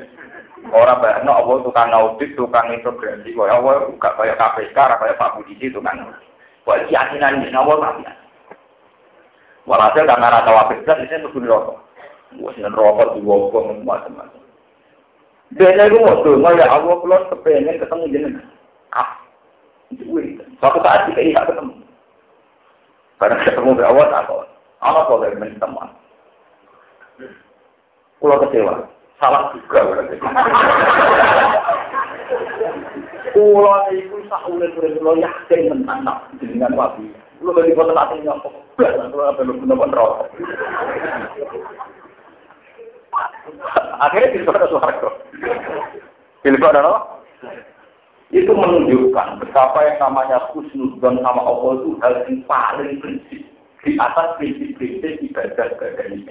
[0.69, 5.41] Ora bakno Allah tukang audit, tukang integrasi, kaya Allah gak kaya KPK, ora kaya Pak
[5.41, 5.97] Polisi tukang.
[6.67, 8.03] Kok keyakinan ini Allah tapi.
[9.63, 11.79] Walhasil karena rata wapit kan ini tuh rokok.
[12.43, 14.43] Wah, sinten rokok diwobong macam-macam.
[15.55, 18.47] Dia itu mau tuh, ya Allah keluar ketemu jenengan.
[18.91, 19.15] Ah,
[20.59, 21.73] Suatu saat kita tidak ketemu.
[23.15, 24.43] Karena ketemu di awal atau
[24.83, 25.39] apa kok dari.
[28.19, 28.83] Pulau kecewa,
[29.21, 30.15] salah juga berarti.
[33.37, 37.05] Pulau itu sahulnya sudah yakin menang dengan wabi.
[37.37, 38.49] Dari kota latih nyokok,
[38.81, 40.25] lu apa lu benar rokok.
[44.01, 44.89] Akhirnya di suara suara.
[46.41, 47.13] Pilih kok ada
[48.33, 53.39] itu menunjukkan betapa yang namanya khusnudon sama Allah itu hal yang paling prinsip
[53.85, 55.77] di atas prinsip-prinsip ibadah
[56.09, 56.27] ini.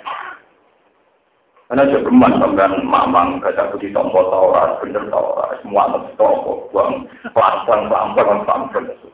[1.67, 8.14] Karena jegeman sampean mamang gak budi tombol taurat, bener taurat, semua anak toko, buang pelan-pelan,
[8.14, 9.11] pelan-pelan, pelan-pelan.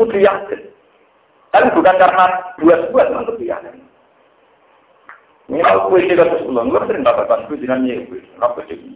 [0.00, 0.60] Itu yakin.
[1.52, 2.24] Tapi bukan karena
[2.56, 3.84] buat-buat, itu yakin.
[5.50, 8.86] Ini aku isi kata sebelum, gue sering katakan, gue jinan nyewis, apa jadi?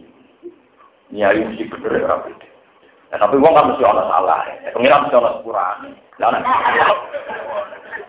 [1.13, 2.47] Nyari mesti bener, apa itu.
[3.13, 4.41] Ya, tapi wong kan mesti ana salah.
[4.73, 5.89] Pengiran mesti ana sepurane.
[6.17, 6.43] Lah nek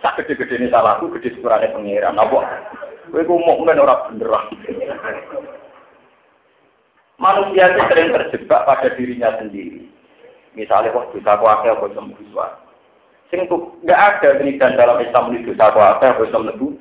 [0.00, 2.16] sak gede-gede ini salahku gede sepurane pengiran.
[2.16, 2.38] Apa?
[3.10, 4.30] Kowe ku mukmin ora bener.
[7.16, 9.88] Manusia itu sering terjebak pada dirinya sendiri.
[10.52, 12.48] Misalnya kok dosa ku akeh apa sembuh
[13.26, 16.72] Sing nggak ada dan dalam Islam itu dosa ku akeh apa sembuh.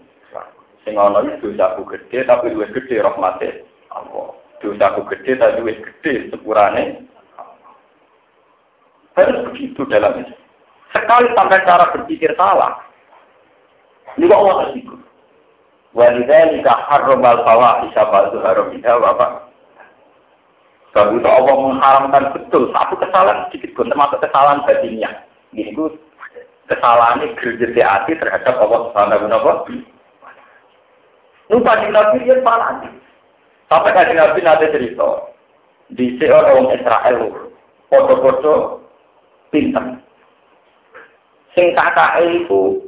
[0.83, 3.63] Sing ana itu dosa ku gede tapi luwih gede rahmate
[3.93, 4.35] Allah.
[4.59, 7.05] Dosa ku gede tapi luwih gede sepurane
[9.15, 10.35] harus begitu dalam itu.
[10.91, 12.79] Sekali sampai cara berpikir salah,
[14.15, 15.03] ini kok Allah tersinggung.
[15.95, 19.47] Walidhalika harramal fawahisha ba'du haramidha bapak.
[20.91, 25.23] Sebab itu Allah mengharamkan betul satu kesalahan sedikit pun termasuk kesalahan batinnya.
[25.55, 25.91] Ini itu
[26.67, 29.55] kesalahan ini gerjeti hati terhadap Allah Subhanahu wa.
[31.47, 32.83] Lupa di Nabi dia salah.
[33.71, 35.31] Sampai kajian Nabi nanti cerita.
[35.95, 37.19] Di seorang Israel,
[37.87, 38.81] foto-foto
[39.53, 40.01] pinter.
[41.53, 42.81] Sing kakake iku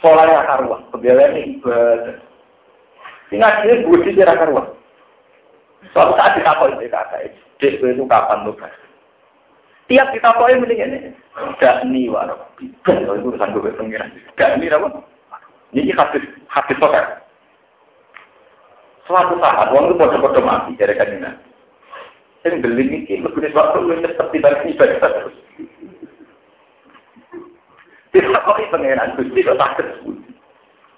[0.00, 2.29] soleh karuan, ini ibadah.
[3.30, 4.66] Sing akhirnya budi kira karuan.
[5.94, 7.30] Suatu saat ditakoi itu kakak
[7.62, 8.58] Dek itu kapan tuh
[9.86, 10.98] Tiap ditakoi mending ini.
[11.62, 12.38] Gak nih walau.
[12.82, 14.10] Kalau itu gue pengiran.
[14.34, 15.02] Gak nih apa?
[15.70, 17.06] Ini hadis hadis sokat.
[19.06, 21.34] Suatu saat, uang itu bodoh-bodoh mati dari kanina.
[22.46, 25.36] Saya beli ini, lebih waktu itu seperti balik ibadah terus.
[28.14, 29.86] Tidak kok pengenan Gusti sakit.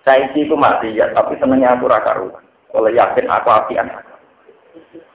[0.03, 2.43] Saya itu mati ya, tapi senengnya aku raka ruang.
[2.75, 3.87] Kalau yakin aku apian.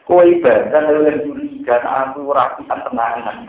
[0.07, 3.37] Kue ibadah oleh curiga, aku rapian tenangan.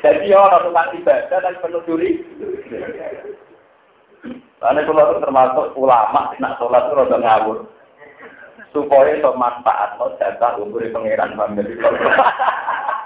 [0.00, 2.24] Jadi orang tukang ibadah dan penuh curi.
[4.58, 7.58] Karena kalau termasuk ulama, nak sholat itu rada ngawur.
[8.72, 11.76] Supaya itu manfaat, mau jatah umur pengiran family.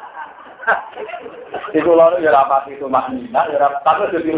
[1.78, 4.30] Itu lalu ya rapat itu maknina, ya rapat tapi jadi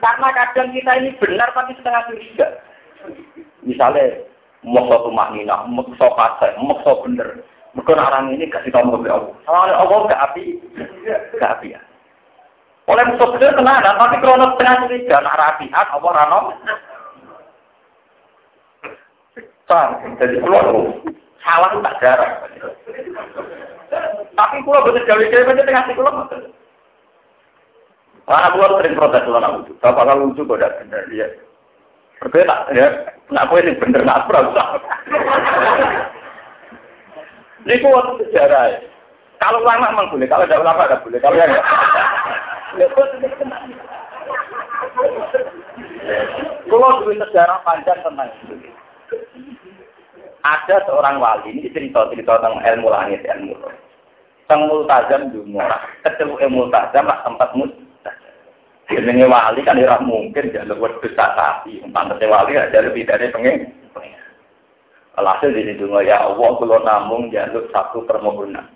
[0.00, 2.46] Karena kadang kita ini benar tapi setengah curiga.
[3.62, 4.24] Misalnya,
[4.64, 7.44] mau suatu maknina, kasih, mau so bener.
[7.76, 9.34] Mungkin orang ini kasih tahu mobil Allah.
[9.46, 10.58] Soalnya Allah gak api,
[11.38, 11.80] gak api ya.
[12.90, 16.40] Oleh musuh bener kena, tapi kalau setengah curiga, nak rapian, Allah rano.
[20.18, 20.66] Jadi keluar
[21.44, 22.32] salah tak jarang.
[24.36, 26.24] Tapi pulau betul gawe-gawe aja tengah pulau.
[28.30, 29.72] Karena pulau sering protes kalau nak lucu.
[29.82, 31.26] Bapak kalau lucu kok tidak benar ya.
[32.22, 32.86] Berbeda ya.
[33.34, 34.78] Nak kue sih bener nak usah.
[37.66, 38.64] Ini kuat sejarah.
[38.72, 38.78] Ya.
[39.40, 41.18] Kalau lama memang boleh, kalau tidak lama tidak boleh.
[41.20, 41.50] Kalau yang
[46.70, 48.54] Kalau dulu sejarah panjang tentang itu
[50.40, 53.54] ada seorang wali ini cerita cerita tentang ilmu langit ilmu
[54.48, 55.68] tentang multazam dunia
[56.02, 57.90] ketemu multazam lah tempat multazam
[58.90, 61.78] Jenenge wali kan ora mungkin jaluk wedhus tak sapi.
[61.94, 63.70] Pantese wali ada lebih dari pengen.
[65.14, 68.66] Alhasil di situ ya Allah kula namung jaluk satu permohonan.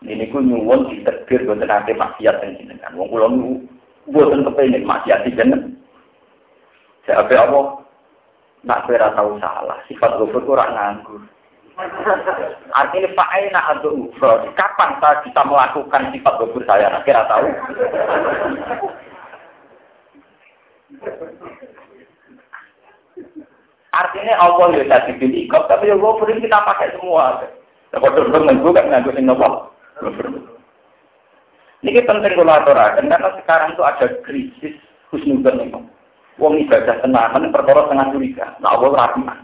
[0.00, 2.96] Ini ku nyuwun ditetir boten ate maksiat ten jenengan.
[2.96, 3.60] Wong kula nu
[4.08, 5.76] boten kepengin maksiat jenengan.
[7.04, 7.79] Sebab Allah
[8.64, 11.24] nak kira tahu salah, sifat gofur kurang nganggur.
[12.76, 14.12] Artinya fa'aina atau
[14.52, 16.92] Kapan saya bisa melakukan sifat gofur saya?
[17.08, 17.46] Kira tahu.
[23.90, 27.42] Artinya Allah ya tadi pilih ikut, tapi ya gofur kita pakai semua.
[27.90, 29.72] Kalau dulu minggu kan nganggur sing nopo.
[31.80, 34.76] Ini penting kalau aturakan karena sekarang itu ada krisis
[35.08, 35.80] husnuzon ini.
[36.40, 38.56] Wong ibadah tenanan perkara tengah curiga.
[38.64, 39.38] Nah, Allah rahmat.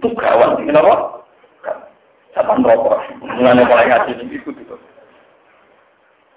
[0.00, 1.16] Itu gawat, ini apa?
[2.32, 3.00] Siapa rokok?
[3.20, 4.76] Mulanya mulai ngaji itu gitu.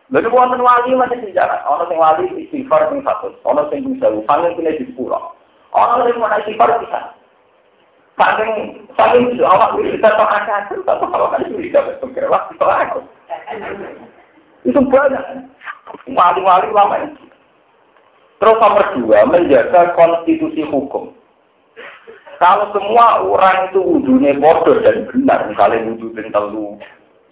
[0.10, 1.64] Lalu wonten wali masih sejarah.
[1.70, 3.36] Orang yang wali istighfar yang satu.
[3.46, 5.22] Orang yang bisa sangat kena di sepuluh.
[5.76, 7.14] Orang yang mana istighfar bisa.
[8.18, 13.00] Saking saking awak kita tak akan tapi kalau kan bisa berpikir waktu itu aku.
[14.66, 15.24] Itu banyak.
[16.10, 17.29] Wali-wali lama itu.
[18.40, 21.12] Terus nomor dua, menjaga konstitusi hukum.
[22.40, 26.80] Kalau semua orang itu wudhunya bodoh dan benar, misalnya wudhu telu,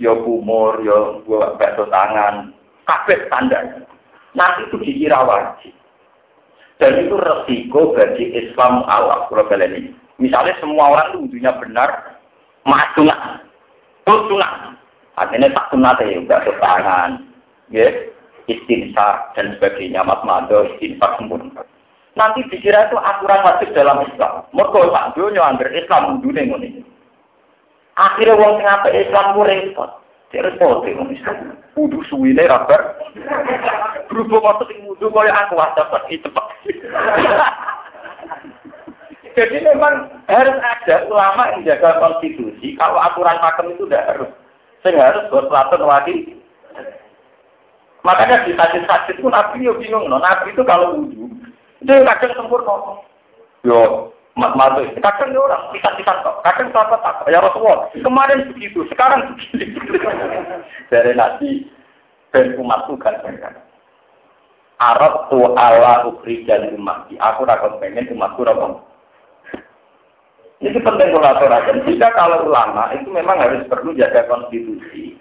[0.03, 2.51] ya kumur, ya buat bakso tangan,
[2.83, 3.87] kabeh standar.
[4.35, 5.71] Nanti itu dikira wajib.
[6.83, 9.91] Dan itu resiko bagi Islam kalian ini.
[10.19, 12.19] Misalnya semua orang itu wudhunya benar,
[12.67, 13.39] masuklah,
[14.03, 14.75] sunat.
[15.15, 17.23] Artinya tak sunat ya, bakso tangan,
[17.71, 17.87] ya,
[18.47, 21.63] istinsa dan sebagainya, mas mado, istinsa sempurna.
[22.17, 24.41] Nanti dikira itu aturan wajib dalam Islam.
[24.49, 26.81] Mereka tak dunia hampir Islam dunia ini.
[27.93, 30.01] Akhirnya wong sing apik Islam ku repot.
[30.33, 31.61] Dia repot wong Islam.
[31.77, 32.97] Kudu suwine rabar.
[34.09, 36.45] Berhubung waktu sing wudu kaya aku dapat cepet.
[39.37, 42.73] Jadi memang harus ada ulama yang jaga konstitusi.
[42.73, 44.33] Kalau aturan pakem itu tidak harus.
[44.81, 46.33] Saya harus berpelaton lagi.
[48.07, 50.07] Makanya di hadis-hadis pun Nabi yo bingung.
[50.07, 50.23] No.
[50.23, 51.27] Nabi itu kalau wudhu,
[51.83, 53.03] itu kadang sempurna.
[53.67, 54.87] Yo, mat matu.
[55.03, 56.39] Kadang dia orang pisan-pisan kok.
[56.47, 57.27] Kadang sahabat tak.
[57.27, 59.75] Ya Rasulullah, kemarin begitu, sekarang begitu.
[60.93, 61.67] Dari Nabi
[62.31, 63.19] dan umat kan
[64.77, 67.11] Arab tu ala ukri dan umat.
[67.11, 68.77] Aku rakon pengen umatku rakon.
[70.57, 71.85] Ini penting kolaborasi.
[71.85, 75.17] Jika kalau ulama itu memang harus perlu jaga konstitusi.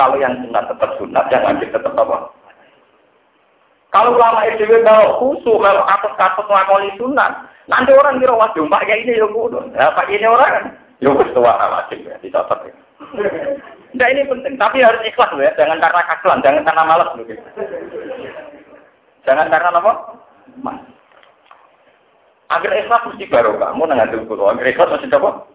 [0.00, 2.32] Kalau yang sunat tetap sunat, yang wajib tetap apa?
[3.92, 8.96] Kalau ulama itu mau khusus, kalau kasus-kasus ngelakoni sunat, nanti orang kira wajib, Pak ya
[8.96, 9.60] ini ya kudu.
[9.76, 10.64] Ya Pak ini orang kan,
[11.04, 12.74] ya tua wajib ya, dicatat ya.
[13.92, 17.24] Nah ini penting, tapi harus ikhlas loh ya, jangan karena kagelan, jangan karena malas loh.
[19.28, 19.92] Jangan karena apa?
[20.64, 20.80] Mas.
[22.56, 25.49] Agar ikhlas mesti baru kamu nanti kulo, agar ikhlas mesti apa?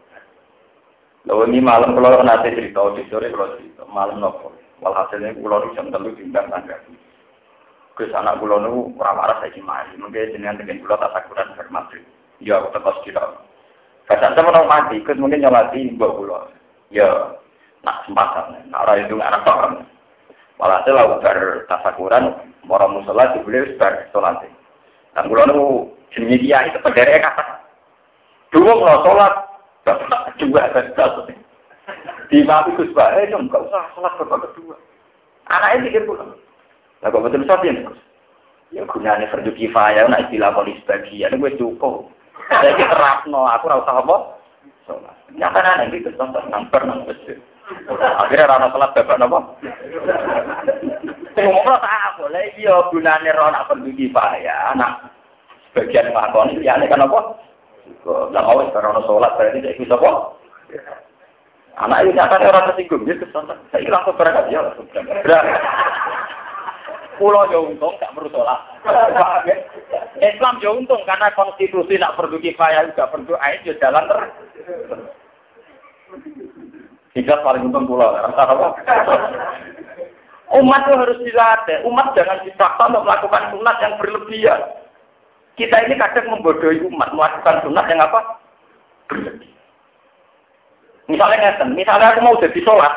[1.25, 4.53] Lalu ini malam kalau nanti cerita, di sore kalau cerita, malam nopo.
[4.83, 6.77] Walhasilnya kulo jam telu diundang tangga.
[7.95, 9.95] Terus anak kulo nu orang marah saya mati.
[9.97, 11.89] Mungkin jenengan dengan kulo tak takutan hormat.
[12.43, 13.41] Ya aku tetap tidak.
[14.05, 16.51] Kadang saya mau mati, terus mungkin nyolati mbak kulo.
[16.93, 17.07] Ya,
[17.81, 18.67] nak sempatan.
[18.69, 19.81] Nak orang itu nggak apa
[20.55, 22.31] Walhasil aku bar tasakuran,
[22.69, 24.45] orang musola dibeli bar sholat.
[25.15, 25.57] Dan kulo nu
[26.13, 27.63] jenis dia itu pendere kata.
[28.53, 29.33] Dulu kalau sholat,
[29.85, 30.91] bapak kedua dan
[32.25, 34.75] Di mati Gus eh dong, nggak usah sholat bapak kedua.
[35.45, 36.33] Anaknya pikir pulang.
[37.05, 37.85] Lah kok betul sopin?
[38.73, 42.09] Ya gunanya fardu kifayah nek istilah polis bagian gue cukup.
[42.49, 44.15] Saiki terapno aku ora usah apa?
[44.89, 45.15] Salat.
[45.37, 47.05] Nyatane nek iki contoh nang nang.
[48.25, 49.39] Akhirnya rana salat bapak napa?
[51.37, 55.13] Ngomong tak boleh iya gunane rana fardu kifayah anak
[55.69, 57.19] sebagian lakon ya kan apa?
[58.05, 60.11] Lah awes karena sholat berarti tidak bisa apa?
[61.75, 63.59] Anak ini nyatanya orang tersinggung, dia ke sana.
[63.73, 64.87] Saya langsung berangkat, ya langsung.
[67.19, 68.59] Pulau jauh untung, gak perlu sholat.
[70.23, 74.19] Islam jauh untung karena konstitusi nak perlu kifayah juga perlu air ya jalan ter.
[77.11, 78.75] Tiga paling untung pulau, apa?
[80.55, 81.83] Umat itu harus dilatih.
[81.83, 84.61] Umat jangan dipaksa untuk melakukan sunat yang berlebihan.
[85.55, 88.19] Kita ini kadang membodohi umat melakukan sunat yang apa?
[89.07, 89.55] Berlebihan.
[91.05, 92.93] Misalnya ngeten, misalnya aku mau jadi sholat,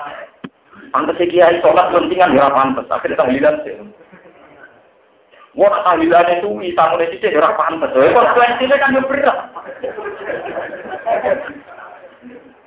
[0.97, 3.77] pantas kiai sholat pentingan ya pantas, akhirnya tahlilan sih.
[5.53, 7.93] Wah, tahlilan itu bisa mulai sih ya pantas.
[7.93, 9.39] Konsekuensinya kan berat.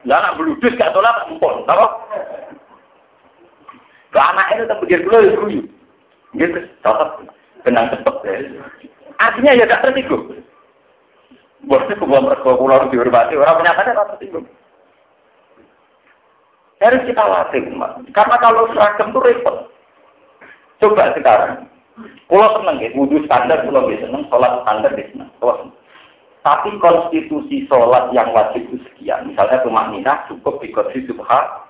[0.05, 1.87] Lah anak beludus gak sholat, empon, apa?
[4.13, 5.61] Lah anak itu tak pikir dulu ya.
[6.37, 7.25] Gitu, cocok.
[7.65, 8.33] Benang cepet ya.
[9.21, 10.41] Artinya ya gak tersinggung.
[11.69, 14.49] Bosnya kebuang mertua pulau dihormati, orang menyatakan tak tersinggung.
[16.81, 17.61] Harus kita latih.
[18.09, 19.69] Karena kalau seragam itu repot.
[20.81, 21.69] Coba sekarang.
[22.25, 25.29] Pulau seneng ya, wudhu standar pulau bisa seneng, sholat standar bisa seneng.
[26.41, 29.29] Tapi konstitusi sholat yang wajib itu sekian.
[29.29, 31.69] Misalnya rumah minah cukup di konstitusi subha.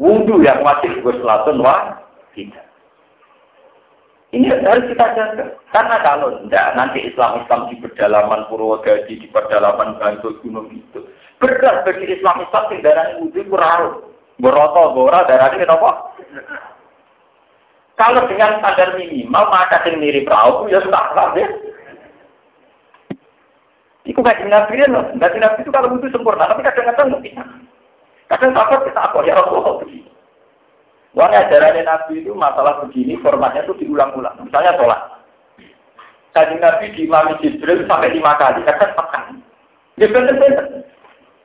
[0.00, 2.00] Wudhu yang wajib gue selatun wah
[2.32, 2.69] tidak.
[4.30, 5.44] Ini harus kita jaga.
[5.74, 11.02] Karena kalau tidak, nanti Islam-Islam di pedalaman Purwodadi, di pedalaman Bantul Gunung itu.
[11.42, 13.42] Berat bagi Islam-Islam yang darah wudhu.
[14.40, 16.16] Boroto, bora, darah ini apa?
[18.00, 21.44] Kalau dengan standar minimal, maka yang mirip perahu, ya sudah lah ya.
[24.08, 25.04] Itu kayak nabi loh.
[25.20, 27.36] Nabi itu kalau wudhu sempurna, tapi kadang-kadang mungkin.
[28.32, 29.84] Kadang takut kita apa ya Rasulullah.
[31.18, 34.46] Wah ajarannya Nabi itu masalah begini, formatnya itu diulang-ulang.
[34.46, 35.00] Misalnya sholat.
[36.30, 39.34] Tadi Nabi di Imam Jibril sampai lima kali, kadang empat kali.
[39.98, 40.86] Ya benar-benar.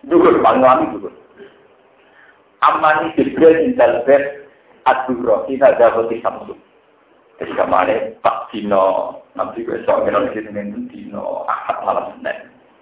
[0.05, 1.09] Dulu, lama dulu.
[2.61, 4.45] Amani Jibril intel bed
[4.85, 6.61] aduro kita jauh di Samsung.
[7.35, 12.37] Jadi kemarin Pak Dino, nanti besok kita di sini Dino, Ahad malam Senin.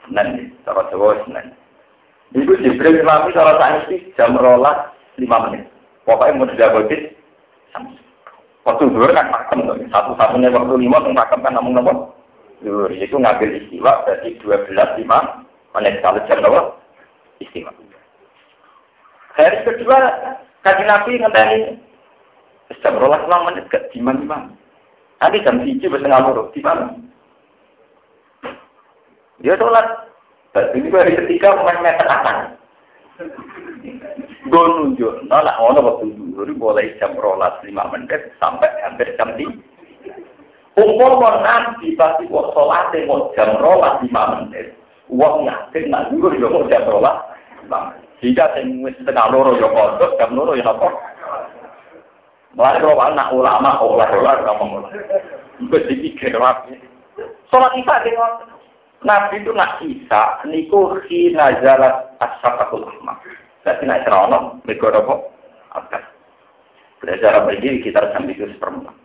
[0.06, 1.56] Senin, cara Jawa Senin.
[2.38, 5.73] Itu Jibril Imam cara sains jam rolas lima menit.
[6.04, 7.02] Pokoknya mau tidak boleh
[8.64, 12.16] Waktu dulu kan makan satu-satunya waktu lima untuk makan kan namun nomor
[12.64, 15.44] dulu itu ngambil istiwa berarti dua belas lima
[15.76, 16.72] menit kalau jam berapa
[17.44, 17.76] istiwa.
[19.36, 20.00] Hari kedua
[20.64, 21.60] kaji nabi ngenteni
[22.80, 24.48] jam rolas lima menit ke di mana
[25.20, 27.00] Nanti jam tujuh bisa ngalur di mana?
[29.40, 29.88] Dia sholat.
[30.52, 32.60] Ini hari ketiga main meter atas.
[34.44, 39.32] Gue nunjuk, nolak ngono waktu dulu mulai jam rolas lima menit sampai hampir jam.
[40.74, 44.76] Umur mau nanti pasti kok sholatnya mau jam rolas lima menit.
[45.08, 47.24] Uang yakin nak dulu ya mau jam rolas
[47.64, 48.04] lima menit.
[48.24, 50.88] Jika wis setengah loro ya kodok, jam loro ya apa?
[52.54, 54.96] Mulai kalau anak ulama, olah-olah, kamu mulai.
[55.58, 56.78] Gue dipikir lagi.
[57.50, 58.46] Sholat isya dengan
[59.04, 63.20] Nabi itu nak isa, niku khi nazalat asyafatul ahmad.
[63.64, 65.16] Jadi nak cerono, mereka apa?
[65.74, 66.04] Atas.
[67.00, 68.96] Belajar begini kita sambil itu seperempat.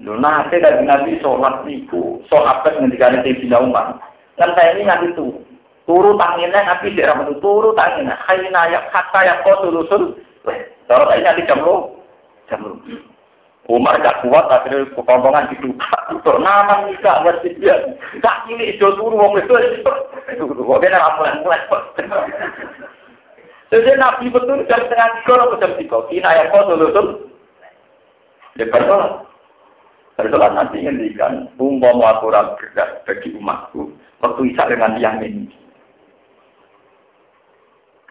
[0.00, 4.00] Lu nanti dari Nabi sholat niku, sholat apa ketika nanti tidak umat.
[4.40, 5.44] Dan saya ini nanti tuh,
[5.84, 8.16] turu tanginnya Nabi di ramadhan turu tanginnya.
[8.24, 10.16] Hai nayak kata yang kau tulusul.
[10.88, 12.00] Kalau saya nanti jam lu,
[12.48, 12.80] jam lu.
[13.70, 15.94] Umar gak kuat, akhirnya kekontongan dibuka.
[16.10, 17.78] Untuk nama nikah, masjid dia.
[18.18, 19.54] Gak ini itu turu, wong itu.
[19.54, 21.60] Kok dia ramuan mulai.
[23.70, 25.98] Jadi Nabi betul jam setengah tiga atau jam tiga.
[26.10, 27.06] Ini ayat kau solusun.
[28.58, 29.02] Ya betul.
[30.18, 33.88] Bersolat nanti ngendikan, umpam aturan berdak bagi umatku.
[34.20, 35.48] Waktu isak dengan tiang ini.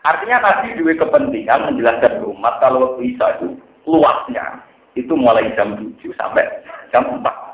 [0.02, 4.64] Artinya Nabi juga kepentingan menjelaskan umat kalau waktu isak itu luasnya
[4.98, 6.48] itu mulai jam 7 sampai
[6.90, 7.49] jam 4.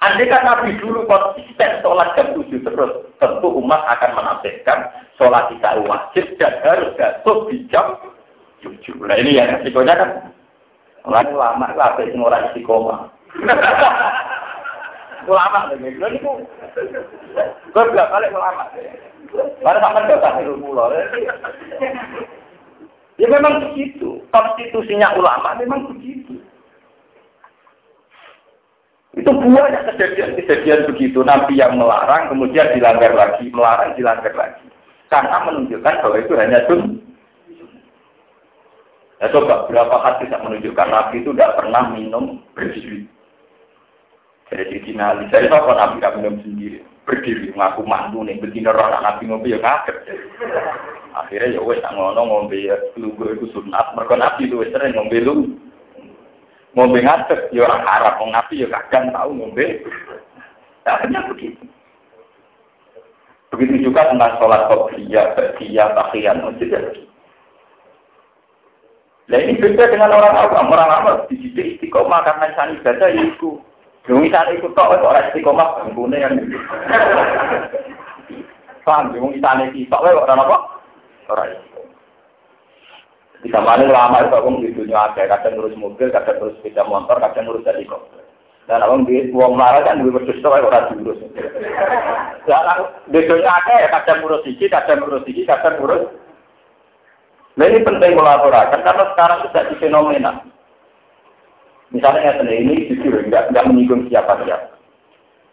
[0.00, 4.88] Andai kan Nabi dulu konsisten sholat jam 7 terus, tentu umat akan menafsirkan
[5.20, 8.00] sholat kita wajib dan harus jatuh di jam
[8.64, 8.80] 7.
[9.04, 10.10] Nah ini yang resikonya kan.
[11.04, 13.08] Lalu lama lah, yang orang istiqomah.
[15.28, 16.36] ulama lagi, kok.
[17.72, 18.64] Gue gak balik ulama.
[19.60, 20.74] Baru sampai ke tak ilmu
[23.20, 24.24] Ya memang begitu.
[24.32, 26.40] Konstitusinya ulama memang begitu.
[29.18, 31.26] Itu banyak kejadian-kejadian begitu.
[31.26, 34.62] Nabi yang melarang, kemudian dilanggar lagi, melarang, dilanggar lagi.
[35.10, 37.02] Karena menunjukkan bahwa itu hanya sun.
[39.18, 43.04] Ya coba, berapa hadis yang menunjukkan Nabi itu tidak pernah minum berdiri.
[44.50, 46.78] Jadi dinali, saya tahu Nabi tidak minum sendiri.
[47.02, 49.96] Berdiri, ngaku mantu nih, betina orang Nabi ngombe ya ngaget.
[51.10, 53.98] Akhirnya ya wes ngono ngombe ya, lu itu sunat.
[53.98, 55.18] Mereka Nabi itu sering ngombe
[56.74, 59.82] ngombe ngadeg ya orang Arab wong Nabi ya kadang tahu ngombe
[60.86, 61.62] akhirnya begitu
[63.50, 66.70] begitu juga tentang sholat qobliyah, ba'diyah, tahiyan masjid
[69.30, 73.30] Nah ini beda dengan orang awam, orang awam di situ istiqomah karena sana ibadah ya
[73.30, 73.62] itu.
[74.10, 76.58] Sana itu tok orang istiqomah bangunnya yang itu.
[78.82, 80.56] Paham, yang sana itu tok orang apa?
[81.30, 81.69] Orang
[83.40, 87.48] Di mana lama itu aku dunia ada, kadang ngurus mobil, kadang ngurus sepeda motor, kadang
[87.48, 88.20] ngurus helikopter.
[88.68, 91.20] Dan aku di uang marah kan dua berdua itu orang diurus.
[92.44, 92.84] Dan aku
[93.40, 96.04] ada ya kadang ngurus iki, kadang ngurus iki, kadang ngurus.
[97.56, 100.32] Ini penting kolaborasi karena sekarang sudah di fenomena.
[101.90, 104.78] Misalnya yang ini jujur, nggak nggak menyinggung siapa siapa.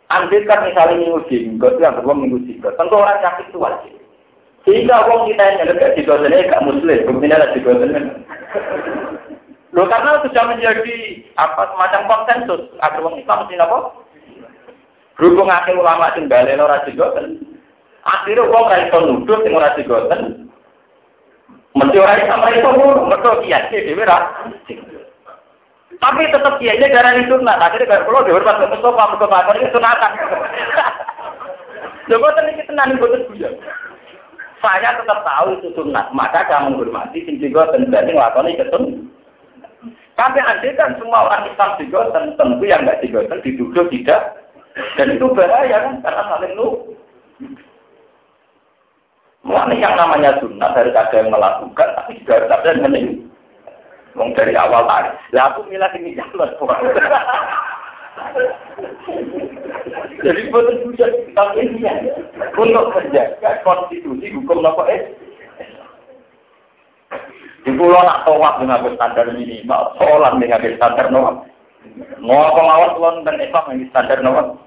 [0.07, 3.96] Andai kan misalnya minggu jenggot, yang beruang minggu tentu orang sakit itu wajib.
[4.67, 8.01] Sehingga orang kita yang ada di ini gak muslim, kemudian ada di ini.
[9.71, 13.77] Loh karena sudah menjadi apa semacam konsensus, agar orang Islam mesti apa?
[15.15, 17.39] Berhubung akhir ulama sing balen ora jigoten.
[18.03, 20.51] Akhirnya wong ra iso nuduh sing ora jigoten.
[21.71, 24.51] Mesti ora iso mereka ngono, mergo kiai dhewe ra.
[25.97, 27.57] Tapi tetap kiainya darah itu sunat.
[27.61, 30.11] Akhirnya kayak pulau dihormat ke Mustafa, Pak ini sunatan.
[32.07, 33.53] Coba tadi kita nanti buat bujuk.
[34.67, 39.07] Saya tetap tahu itu sunat, maka kamu menghormati sing juga tendani ngelakoni ketun.
[40.19, 44.43] Tapi andai kan semua orang Islam juga tentu yang nggak digoten dituduh tidak
[44.99, 46.67] dan itu bahaya kan karena saling lu.
[49.47, 53.07] Mulai yang namanya sunnah dari ada yang melakukan tapi juga harus ada yang mening.
[54.19, 55.15] Wong dari awal tadi.
[55.31, 56.51] Lah aku milah ini jalan.
[60.17, 61.07] Jadi betul juga
[61.37, 61.85] tapi ini
[62.57, 65.01] untuk menjaga konstitusi hukum apa eh.
[67.63, 71.45] Di pulau nak tawaf dengan standar minimal, sholat dengan standar normal.
[72.19, 74.57] Mau apa ngawal kulon dan Islam yang standar normal.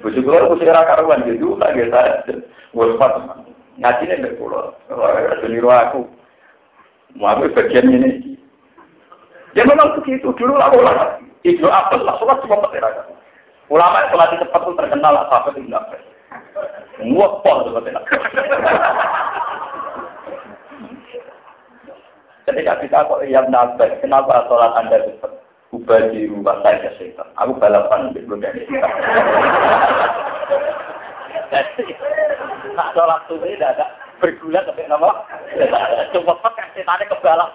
[0.00, 2.22] Bujuk kulo aku sira karuan gitu saya.
[2.72, 3.16] Wes pat
[3.80, 4.76] ngaji nek kulo.
[4.88, 6.00] Ora niru aku.
[7.16, 8.38] Mau bagian ini.
[9.54, 10.68] Ya memang begitu dulu lah.
[11.44, 13.14] Ibnu Abbas lah sholat cuma petirakan.
[13.68, 16.02] Ulama yang sholat cepat itu terkenal lah sahabat Ibnu Abbas.
[17.04, 17.90] Nguapol seperti
[22.44, 25.44] Ketika kita kok yang nabas, kenapa sholat anda cepat?
[25.74, 27.26] ubah di rumah saya setan.
[27.42, 28.94] Aku balapan di dari setan.
[32.74, 33.86] Nak sholat subuh tidak ada
[34.22, 35.10] bergulat tapi nama.
[36.14, 37.50] Cuma pakai setannya kebalap.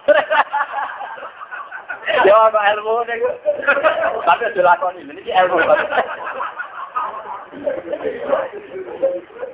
[2.09, 3.21] Ya apa ilmu nih?
[4.25, 5.57] Tapi sudah lakon ini, ini ilmu.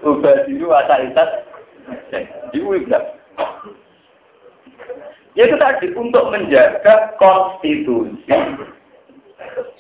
[0.06, 1.26] Ubah di rumah saya
[2.54, 3.04] Di ubah.
[5.36, 8.32] Ya itu tadi untuk menjaga konstitusi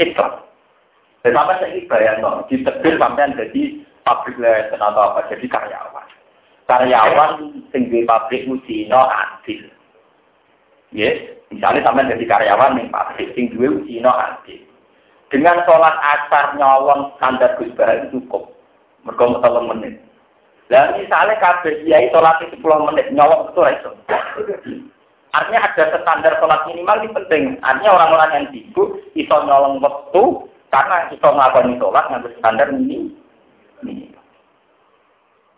[0.03, 0.43] Islam.
[1.25, 6.07] Sampai saya bayang no, di tebel sampai jadi pabrik lesen atau apa, jadi karyawan.
[6.69, 7.31] Karyawan
[7.73, 9.65] tinggi pabrik Usino adil.
[10.93, 14.61] Yes, misalnya sampai jadi karyawan nih pabrik, sing duwe Usino adil.
[15.33, 18.53] Dengan sholat asar nyawang standar Gus itu cukup.
[19.05, 20.01] Mereka telung menit.
[20.69, 23.91] Dan misalnya kabeh kiai sholat 10 menit nyawang itu itu.
[25.35, 27.43] Artinya ada standar sholat minimal ini penting.
[27.61, 30.23] Artinya orang-orang yang sibuk iso nyolong waktu
[30.71, 33.11] karena iso ngakoni sholat ngambil standar ini.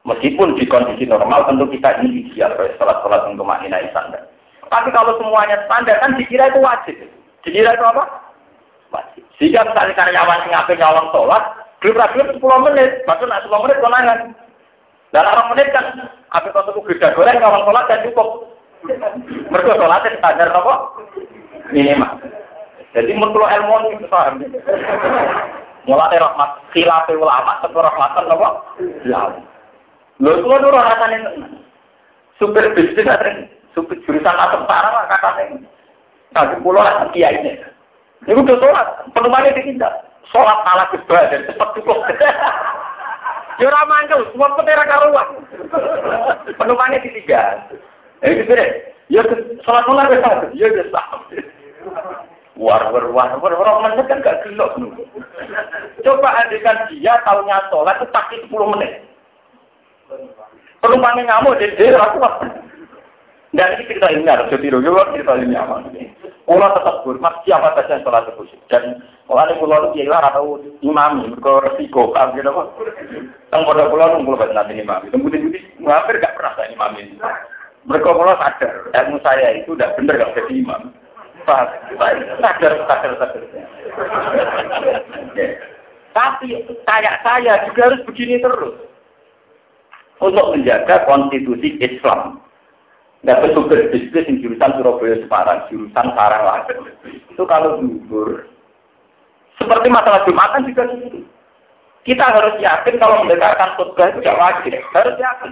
[0.08, 4.24] Meskipun di kondisi normal tentu kita ini ideal sholat-sholat untuk maknai standar.
[4.68, 6.96] Tapi kalau semuanya standar kan dikira itu wajib.
[7.44, 8.04] Dikira itu apa?
[8.92, 9.24] Wajib.
[9.38, 11.44] Jika misalnya karyawan yang ngapain nyolong sholat,
[11.84, 14.20] belum sepuluh menit, maksudnya 10 menit konangan.
[15.14, 15.86] Dalam 8 menit kan,
[16.34, 18.28] apa kalau tuh geda goreng nyolong sholat dan cukup.
[19.54, 20.74] Mereka sholatnya standar apa?
[21.70, 22.12] Minimal.
[22.96, 24.42] Jadi menurut ilmu ini paham.
[25.88, 28.50] Mulai rahmat khilaf ulama atau rahmatan apa?
[29.08, 29.22] Ya.
[30.18, 31.30] Lho itu orang rasanya
[32.42, 33.06] super bisnis
[33.78, 35.62] super jurusan atau parah lah katanya.
[36.34, 37.62] Satu pulau lah kiai ini.
[38.26, 39.90] Ini udah sholat, penumpangnya dikinta.
[40.34, 42.02] Sholat malah kebal dan cepat cukup.
[43.58, 45.42] Ya ora mangkel, semua petera karuan.
[46.62, 47.58] Penumpangnya tiga.
[48.22, 48.54] Eh, gitu.
[49.10, 49.26] Ya,
[49.66, 50.54] sholat mulai besar.
[50.54, 51.26] Ya, besar.
[52.54, 54.78] War, war, war, war, war, menit kan gak gelok.
[56.06, 58.94] Coba adekan dia tahunya sholat itu pasti 10 menit.
[60.78, 61.98] Penumpangnya ngamuk, jadi dia
[63.56, 65.88] Dan ini cerita ini harus ditiru juga cerita ini apa.
[66.48, 68.52] Kulo tetap hormat siapa saja yang sholat terus.
[68.68, 72.68] Dan kalau kulo itu ya atau imam, ke resiko, kan gitu kok.
[73.52, 75.04] Tang pada kulo nunggu banget nanti imam.
[75.12, 77.16] Kemudian jadi hampir gak pernah saya imam ini.
[77.88, 80.82] Mereka kalau sadar, ilmu saya itu udah bener gak jadi imam.
[81.48, 83.44] Sadar, sadar, sadar.
[86.12, 86.48] Tapi
[86.84, 88.76] kayak saya juga harus begini terus.
[90.18, 92.42] Untuk menjaga konstitusi Islam.
[93.28, 96.72] Nggak betul berbisnis di jurusan Surabaya Semarang, jurusan Sarang lagi.
[97.28, 98.48] Itu kalau gugur.
[99.60, 101.28] Seperti masalah Jumatan juga begitu.
[102.08, 104.80] Kita harus yakin kalau mendengarkan khutbah itu tidak wajib.
[104.96, 105.52] Harus yakin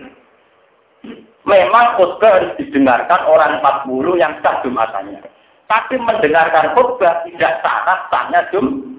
[1.46, 5.22] memang khutbah harus didengarkan orang 40 yang sah Jumatannya.
[5.70, 8.98] Tapi mendengarkan khutbah tidak sah sahnya Jum.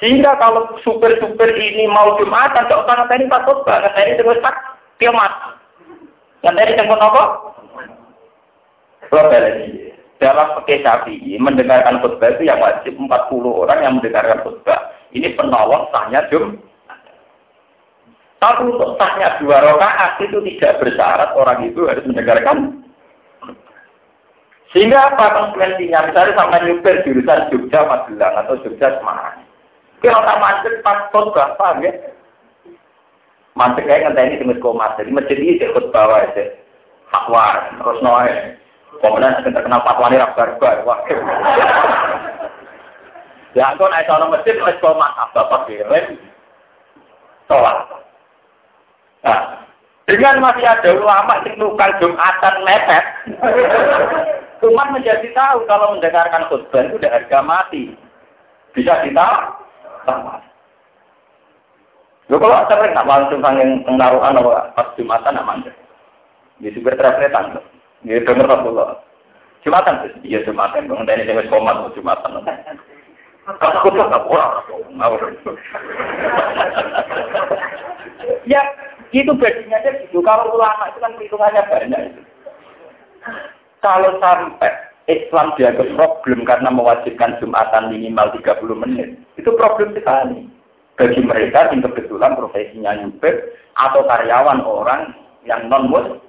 [0.00, 4.56] Sehingga kalau supir-supir ini mau Jumatan, tidak usah ngeteni pas khutbah, ngeteni terus tak
[4.96, 5.59] kiamat.
[6.40, 7.22] Ngeteni tengkon apa?
[9.10, 9.28] Kalau
[10.20, 13.08] dalam pakai Syafi'i mendengarkan khutbah itu yang wajib 40
[13.40, 14.92] orang yang mendengarkan khutbah.
[15.16, 16.60] Ini penolong sahnya Jum.
[18.40, 22.84] Tapi untuk sahnya dua rakaat itu tidak bersyarat orang itu harus mendengarkan.
[24.70, 26.08] Sehingga apa konsekuensinya?
[26.08, 29.42] Misalnya sama nyupir jurusan Jogja Magelang atau Jogja Semarang.
[30.00, 31.92] Kalau macet pas khutbah, paham ya?
[33.58, 35.04] Mantek kayak ngenteni di masjid macet.
[35.06, 36.44] Di masjid ini ikut bawa aja.
[37.10, 37.46] Fatwa,
[37.82, 38.32] terus noe.
[39.02, 40.76] Kemudian terkenal fatwa ini rabar-bar.
[40.86, 41.00] Wah.
[43.50, 45.10] Ya, aku naik sana masjid, masjid komat.
[45.34, 46.22] Bapak kirim.
[47.50, 47.82] Tolak.
[49.26, 49.66] Nah,
[50.06, 53.04] dengan masih ada ulama yang tukang Jumatan mepet,
[54.70, 57.94] umat menjadi tahu kalau mendengarkan khutbah itu udah harga mati.
[58.70, 59.28] Bisa kita
[62.30, 65.72] Lo kalau saya nggak langsung yang penaruhan atau pas jumatan nggak manja.
[66.62, 67.58] Di super translatan.
[68.06, 69.02] Dia dengar Rasulullah.
[69.66, 70.86] Jumatan sih, iya jumatan.
[70.86, 72.46] Bang dari saya komat jumatan.
[73.58, 75.34] Kalau aku tuh nggak boleh.
[78.46, 78.62] Ya,
[79.10, 80.22] itu bedanya aja gitu.
[80.22, 82.02] Kalau ulama itu kan perhitungannya banyak.
[83.82, 84.70] Kalau sampai
[85.10, 90.46] Islam dianggap problem karena mewajibkan Jumatan minimal 30 menit, itu problem sekali.
[91.00, 95.16] Bagi mereka yang kebetulan profesinya nyupir atau karyawan orang
[95.48, 96.20] yang non muslim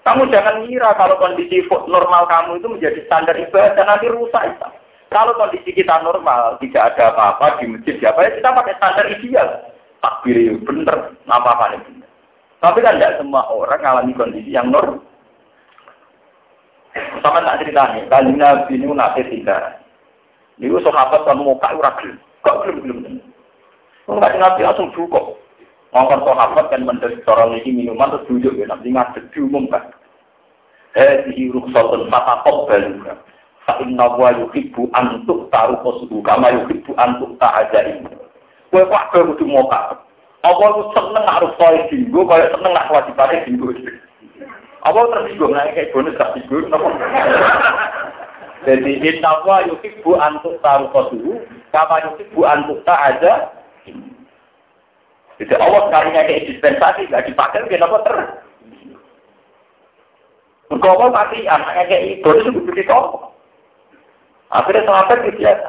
[0.00, 4.68] kamu jangan ngira kalau kondisi normal kamu itu menjadi standar ibadah nanti rusak itu.
[5.10, 9.48] Kalau kondisi kita normal, tidak ada apa-apa di masjid, siapa ya kita pakai standar ideal
[10.00, 12.08] takbir bener, apa apa bener.
[12.62, 15.02] Tapi kan tidak semua orang mengalami kondisi yang normal.
[17.22, 19.78] Sama tak ceritanya, kali Nabi ini nanti tidak.
[20.58, 21.90] Ini sahabat kan mau kak ura
[22.42, 23.14] kok belum belum.
[24.08, 25.40] Enggak Nabi langsung cukup.
[25.90, 29.90] Ngomong sahabat kan mendesak orang ini minuman terus duduk ya, nanti ngadeg diumumkan.
[30.94, 33.18] Hadihi rukhsatun fatakok baluka.
[33.66, 38.06] Fa'inna wa yuhibbu antuk taruh kosuhu kama yuhibbu antuk ta'ajain.
[38.70, 39.98] Kowe kok kowe kudu moka.
[40.46, 43.74] Apa aku seneng harus kowe dinggo, kowe seneng nak wajibane dinggo.
[44.86, 46.32] Apa tersinggung nek kayak bonus gak?
[48.64, 51.42] Jadi inna wa yuhibbu antuk taruh kosuhu
[51.74, 53.58] kama yuhibbu antuk ta'aja.
[55.40, 58.16] Jadi Allah sekalinya kayak dispensasi gak dipakai kenapa ter?
[60.70, 62.94] Mereka pasti anaknya kayak itu, itu begitu
[64.50, 65.68] Akhirnya sahabat itu biasa.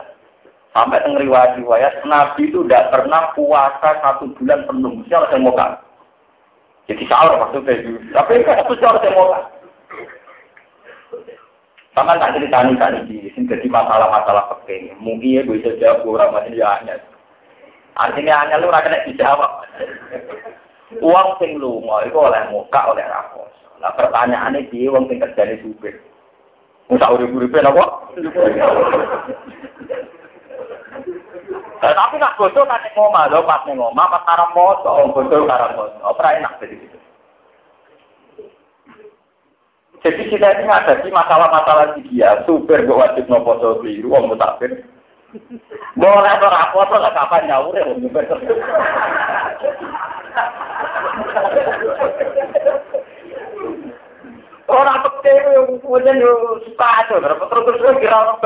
[0.71, 1.19] Sampai tengah
[1.59, 5.03] riwayat Nabi itu tidak pernah puasa satu bulan penuh.
[5.03, 5.53] Mesti harus mau
[6.87, 7.99] Jadi sahur maksudnya itu.
[8.15, 9.35] Tapi kan itu harus mau
[11.91, 14.95] Sama tak cerita nih tadi di sini jadi masalah-masalah penting.
[15.03, 16.95] Mungkin ya bisa jawab orang masih hanya.
[17.95, 19.51] Artinya hanya lu rakyat dijawab.
[20.99, 23.51] Uang sing mau itu oleh muka oleh rapos.
[23.79, 25.95] Nah pertanyaannya dia uang sing kerjanya supir.
[26.91, 28.11] Musa urip-uripe napa?
[31.81, 35.49] Eh, tapi nak bodoh kan ning omah lho, pas ning omah pas karang foto, bodoh
[35.49, 35.97] karang foto.
[36.03, 36.97] Ora enak jadi gitu.
[40.01, 44.33] Jadi kita ini ada di masalah-masalah dia, super gue wajib nopo so biru, om.
[45.95, 47.85] Boleh apa tuh nggak kapan nyawur ya,
[54.71, 55.33] Orang peke
[55.83, 56.15] punya
[56.63, 58.39] suka aja, terus terus kira orang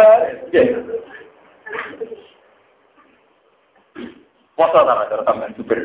[4.56, 5.80] Poso ta cara sampean supir.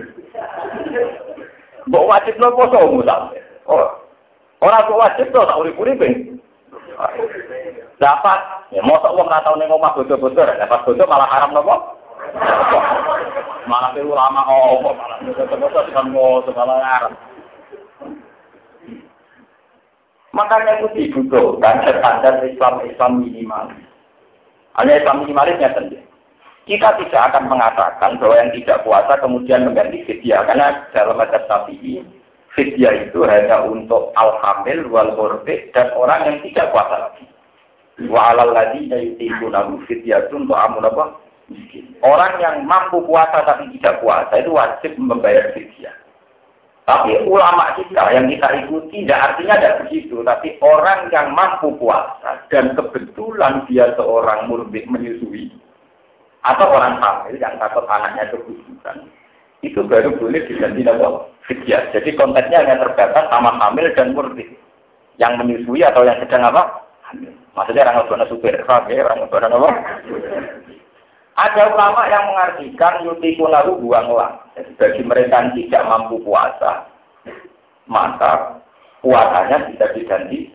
[1.90, 3.34] Mbok wajib no poso musa.
[3.66, 3.98] Oh.
[4.62, 5.98] Ora kok wajib to tak urip-urip
[7.98, 8.40] Dapat,
[8.80, 12.00] ya mosok wong ora tau ning omah bodo-bodo, dapat bodo malah haram nopo?
[13.68, 17.12] Malah ke ulama oh, malah bodo-bodo kan ngono malah haram.
[20.32, 23.68] Makanya itu dibutuhkan standar Islam Islam minimal.
[24.80, 26.06] Hanya Islam minimalis sendiri.
[26.64, 30.46] Kita tidak akan mengatakan bahwa yang tidak puasa kemudian mengganti fidya.
[30.46, 31.98] Karena dalam mazhab Syafi'i,
[32.54, 35.10] fidya itu hanya untuk al-hamil, wal
[35.74, 37.29] dan orang yang tidak puasa lagi.
[38.08, 41.20] Wa alal ladina yutiqunahu itu untuk amun apa?
[42.00, 45.90] Orang yang mampu puasa tapi tidak puasa itu wajib membayar fidya.
[46.88, 50.16] Tapi ulama kita yang kita ikuti tidak artinya tidak begitu.
[50.24, 55.52] Tapi orang yang mampu puasa dan kebetulan dia seorang murbik menyusui,
[56.40, 58.96] atau orang hamil yang takut anaknya kebutuhan
[59.60, 61.92] itu baru boleh diganti nama fidya.
[61.92, 64.48] Jadi konteksnya hanya terbatas sama hamil dan murni
[65.20, 66.89] yang menyusui atau yang sedang apa?
[67.56, 69.70] Maksudnya orang ngebona supir, ya, orang ngebona apa?
[71.40, 74.44] Ada ulama yang mengartikan yutiku lalu buanglah.
[74.76, 76.84] Bagi mereka yang tidak mampu puasa,
[77.88, 78.60] maka
[79.00, 80.52] puasanya bisa diganti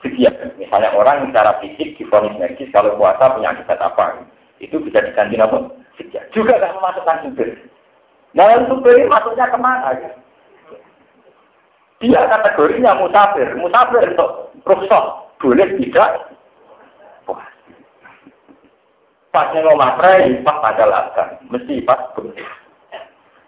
[0.00, 0.34] sekian.
[0.56, 4.24] Misalnya orang secara fisik difonis medis kalau puasa punya akibat apa,
[4.58, 5.68] itu bisa diganti apa?
[6.00, 6.24] Sekian.
[6.32, 7.48] Juga nggak memasukkan supir.
[8.32, 9.92] Nah, supir ini masuknya ke mana?
[10.00, 10.10] Ya?
[12.02, 13.46] Dia kategorinya musafir.
[13.54, 15.21] Musafir untuk rukhsah.
[15.42, 16.10] Boleh tidak?
[19.32, 21.28] Pasnya ngomong pray, pas pada lakan.
[21.48, 22.36] Mesti pas boleh.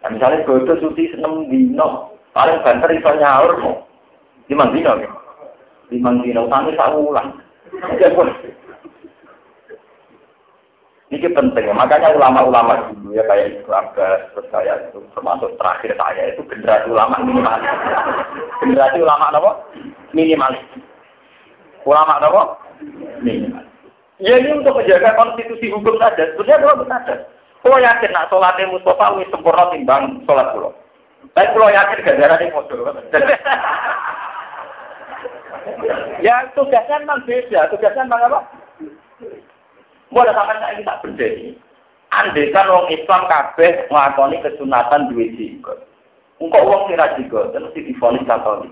[0.01, 2.17] Nah, misalnya bodoh suci seneng dino.
[2.33, 3.53] Paling banter iso nyaur.
[4.49, 4.93] Lima dino.
[4.97, 5.13] Ya?
[5.93, 6.49] Lima dino.
[6.49, 7.37] Tani tak ulang.
[11.15, 16.35] Ini penting, makanya ulama-ulama dulu ya kayak itu Abbas, terus kayak itu termasuk terakhir saya
[16.35, 17.71] itu generasi ulama minimalis.
[18.59, 19.53] Generasi ulama apa?
[20.11, 20.65] Minimalis.
[21.85, 22.43] Ulama apa?
[23.21, 23.69] Minimalis.
[24.23, 26.25] Ya ini untuk menjaga konstitusi hukum saja.
[26.33, 27.15] Sebenarnya kalau saja.
[27.65, 30.73] Kalau yakin nak sholatnya Mustafa wis sempurna timbang sholat pulau.
[31.33, 32.85] Tapi kalau yakin gak ini modal.
[36.27, 37.73] ya tugasnya memang beda.
[37.73, 38.41] Tugasnya memang apa?
[40.13, 41.59] Mulai sampai saya tak berdiri.
[42.15, 45.83] Andai kan orang Islam kabeh ngelakoni kesunatan duit jenggot.
[46.39, 48.71] Engkau uang kira jenggot, terus difonis katolik.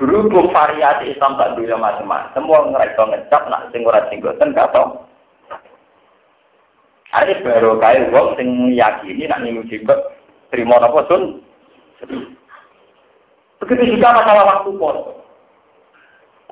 [0.00, 4.82] Berhubung variasi Islam tak dulu macam-macam, semua ngerasa ngecap nak sing ora jenggoten kata.
[7.12, 10.00] Ada baru kaya uang sing yakini nak nyimu jenggot
[10.48, 11.44] terima apa sun.
[13.60, 14.96] Begitu juga masalah waktu pun.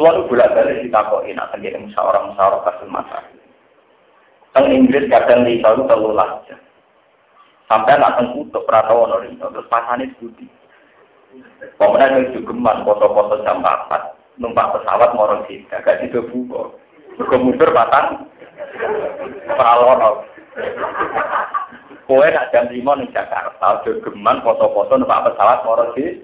[0.01, 3.29] Kalau bolak balik ditakokin, nak terjadi musyawarah musyawarah kasus masalah.
[4.57, 6.57] Teng Inggris kadang di itu telu aja.
[7.69, 10.49] Sampai nak teng kutuk pratawa itu terus pasane budi.
[11.81, 16.73] Pemenang yang jugeman foto-foto jam 4 numpak pesawat morong sih, gak itu buka.
[17.29, 18.25] Kemudian batang
[19.55, 20.25] pralono.
[22.09, 26.21] Kowe nak jam 5 ning Jakarta, jogeman foto-foto numpak pesawat morong sih.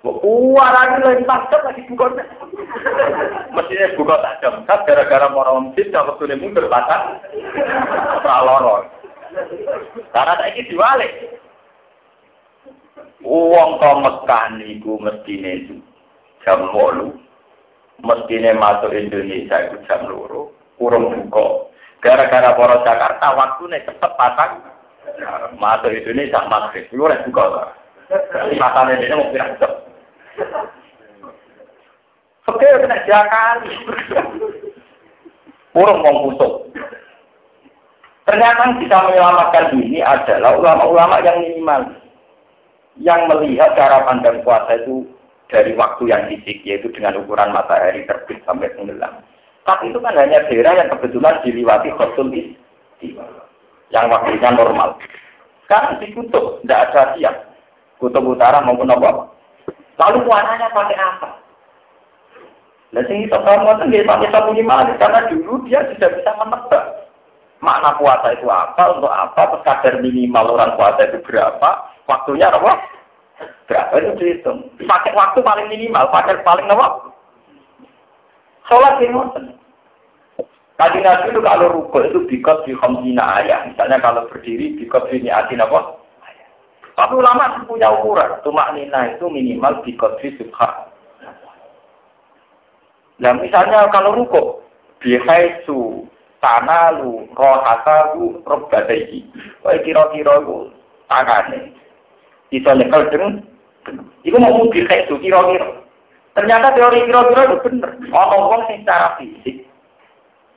[0.00, 2.04] Wah, lagi takjub lagi buka.
[3.52, 4.54] Mestinya buka takjub.
[4.64, 7.20] Kan gara-gara mau masjid, kalau sudah mundur batang,
[8.24, 8.88] praloro.
[10.10, 11.12] Karena tak ini diwalik.
[13.20, 15.82] Uang kau Mekah niku mestine
[16.44, 17.12] jam bolu.
[18.00, 20.50] Mestine masuk Indonesia itu jam loro.
[20.80, 21.68] Kurang buka.
[22.00, 24.64] Gara-gara para Jakarta waktunya cepet patang.
[25.60, 26.88] Masuk Indonesia maghrib.
[26.88, 27.76] Itu buka.
[28.58, 29.54] Matanya ini mau pirang
[32.50, 33.70] Oke, kena jakali.
[35.70, 36.52] Urung mau kusuk.
[38.26, 41.99] Ternyata bisa menyelamatkan ini adalah ulama-ulama yang minimal.
[43.00, 45.08] Yang melihat cara pandang puasa itu
[45.48, 49.24] dari waktu yang fisik, yaitu dengan ukuran matahari terbit sampai tenggelam.
[49.64, 52.28] Tapi itu kan hanya daerah yang kebetulan diliwati khosul
[53.90, 55.00] yang waktunya normal.
[55.66, 57.34] Sekarang di kutub, tidak ada siap.
[57.98, 59.32] Kutub utara maupun apa?
[60.00, 61.28] Lalu warnanya pakai apa?
[62.90, 66.99] Nah, itu kamu itu pakai satu lima karena dulu dia sudah bisa menebak
[67.60, 71.70] makna puasa itu apa, untuk apa, terus kadar minimal orang puasa itu berapa,
[72.08, 72.80] waktunya apa?
[73.68, 74.66] Berapa itu dihitung.
[74.84, 77.14] Pakai waktu paling minimal, pakai paling apa?
[78.68, 79.08] Sholat di
[80.80, 83.68] Tadi Nabi itu kalau rukuk itu bikot di khomsina ayat.
[83.68, 86.00] Misalnya kalau berdiri bikot di niatin apa?
[86.96, 88.40] Tapi ulama punya ukuran.
[88.40, 90.88] Tumak nina itu minimal di kodri subha.
[93.20, 94.64] Nah misalnya kalau ruko,
[95.04, 96.08] bihaisu
[96.40, 99.24] tanalu rohatahu robbadaihi.
[99.64, 100.58] Wah kira-kira itu
[101.06, 101.72] tangannya.
[102.50, 103.32] Bisa nyekel dengan
[104.20, 105.80] Iku mau bihaisu kira-kira.
[106.36, 107.90] Ternyata teori kira-kira itu bener.
[108.12, 109.64] Orang-orang secara fisik.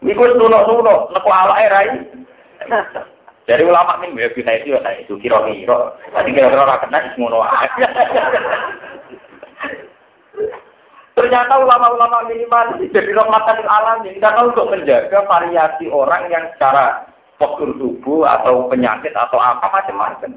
[0.03, 1.89] Iku nuno-nuno, neku awake rai.
[3.43, 5.95] Dari ulama ini ya bisa itu ya itu kira-kira.
[6.11, 7.43] Tadi kira-kira ora kena ngono
[11.23, 17.07] Ternyata ulama-ulama minimal jadi rahmatan alamin karena untuk menjaga variasi orang yang secara
[17.39, 20.35] postur tubuh atau penyakit atau apa macam-macam.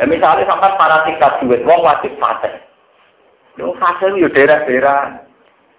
[0.00, 2.48] Ya misalnya sampai para tingkat duit, wong wajib fase.
[3.60, 5.28] Yang fase itu daerah-daerah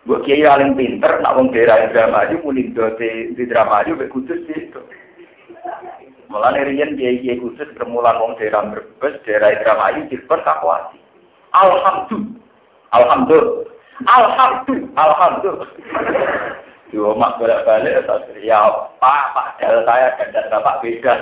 [0.02, 4.82] Gue kiai paling pinter, nak wong daerah Indramayu, muni dote di Indramayu, gue kudus itu.
[6.26, 10.98] Malah nerian kiai kiai kudus bermulan wong daerah berbes, daerah Indramayu, jilbar kakwasi.
[11.54, 12.42] Alhamdulillah,
[12.92, 13.68] alhamdulillah,
[14.08, 15.70] alhamdulillah, alhamdulillah.
[16.92, 18.04] Mak bolak balik,
[18.44, 18.68] ya
[19.00, 21.14] pak, pak Del saya dan bapak beda.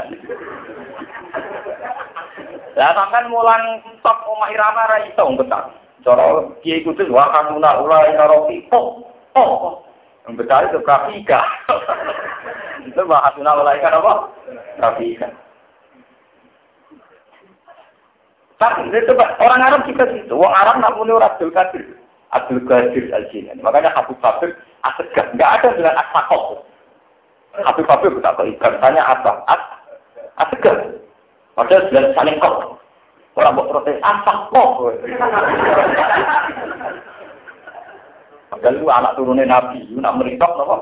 [2.74, 5.70] Lah sampean mulang top omah irama ra iso betah.
[6.02, 8.66] Cara kiai kudus wa kanuna ulai narofi.
[8.72, 9.04] Oh,
[9.36, 9.84] oh,
[10.26, 11.44] Yang besar itu grafika.
[12.88, 14.14] itu bahasuna ulai kan apa?
[14.80, 15.28] Grafika.
[18.60, 20.36] Tapi itu orang Arab kita gitu.
[20.36, 21.96] Wong Arab nak punya Abdul Qadir.
[22.36, 23.64] Abdul Qadir Al Jilani.
[23.64, 24.52] Makanya Habib Habib
[24.84, 26.68] asegah, nggak ada dengan asakok.
[27.56, 29.32] Habib Habib kita kok ikan tanya apa?
[29.48, 29.64] As
[30.44, 30.76] asegah.
[31.56, 32.84] Padahal saling kok.
[33.40, 34.92] Orang mau protes asakok.
[38.52, 40.78] Padahal itu anak turunnya Nabi, itu nak meritok apa?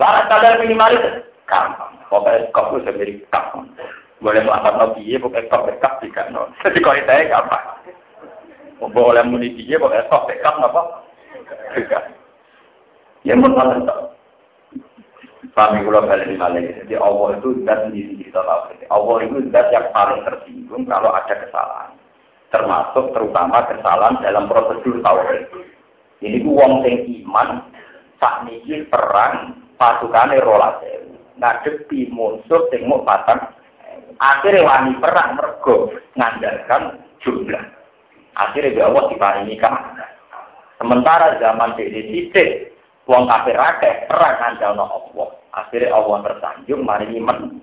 [0.00, 2.01] Larat kadar minimalis, gampang.
[2.12, 3.72] Pokoknya kok itu sendiri gampang.
[4.20, 6.52] Boleh melakukan Nabi, ya pokoknya kok dekat tidak non.
[6.60, 7.64] Jadi kalau saya gampang.
[8.92, 10.82] Boleh muni dia, pokoknya kok dekat apa?
[11.72, 12.04] Dekat.
[13.24, 13.88] Ya menurut
[15.56, 16.84] Kami kalau balik lagi.
[16.84, 18.72] Jadi Allah itu zat sendiri kita tahu.
[18.92, 21.92] Allah itu zat yang paling tersinggung kalau ada kesalahan
[22.52, 25.48] termasuk terutama kesalahan dalam prosedur tauhid.
[26.20, 27.66] Ini ku wong sing iman
[28.46, 30.78] niki perang pasukane rolas
[31.42, 33.42] ngadepi musuh sing mau patang
[34.22, 37.64] akhirnya wani perang mergo ngandalkan jumlah
[38.38, 39.58] akhirnya dia Allah diparingi
[40.78, 42.70] sementara zaman di titik
[43.10, 45.28] wong kafir akeh perang ngandalno Allah
[45.58, 47.58] akhirnya Allah tersanjung maringi men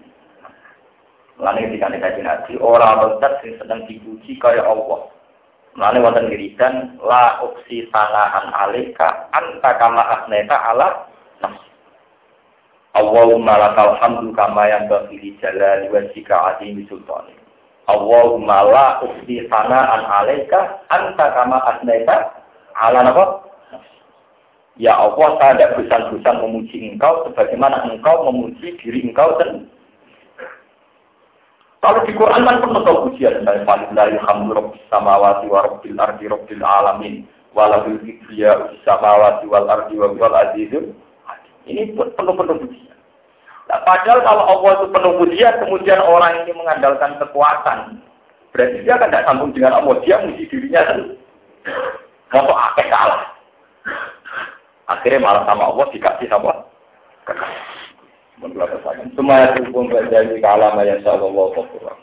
[1.40, 5.08] Lalu ketika kita nabi orang loncat yang sedang dipuji kaya Allah.
[5.80, 11.08] Lalu wonten wiridan la uksi sanaan alika anta kama asneta ala.
[13.00, 17.32] Allahumma lakal hamdu kama yang bagi jalali wa jika azimi sultani.
[17.88, 22.44] Allahumma la uksi sanaan alika anta kama asneta
[22.76, 23.48] ala nafsi.
[24.80, 29.68] Ya Allah, saya tidak bosan-bosan memuji engkau sebagaimana engkau memuji diri engkau sendiri.
[31.80, 36.28] Kalau di Quran kan penuh tahu pujian dari Walillahi hamdu rabbis samawati wa rabbil ardi
[36.28, 37.24] rabbil alamin
[37.56, 40.92] walahul kibriya samawati wal ardi wa wal azizul
[41.68, 42.89] ini penuh-penuh pujian.
[43.70, 48.02] Nah, padahal kalau Allah itu penuh pujian, kemudian orang ini mengandalkan kekuatan,
[48.50, 51.16] berarti dia akan tidak sambung dengan Allah, dia muji dirinya sendiri.
[52.34, 53.30] Mau akeh kalah.
[54.90, 56.26] Akhirnya malah sama Allah dikasih?
[57.30, 57.80] Kekasih.
[59.20, 61.94] Semua itu pun terjadi kalam yang Allah Allah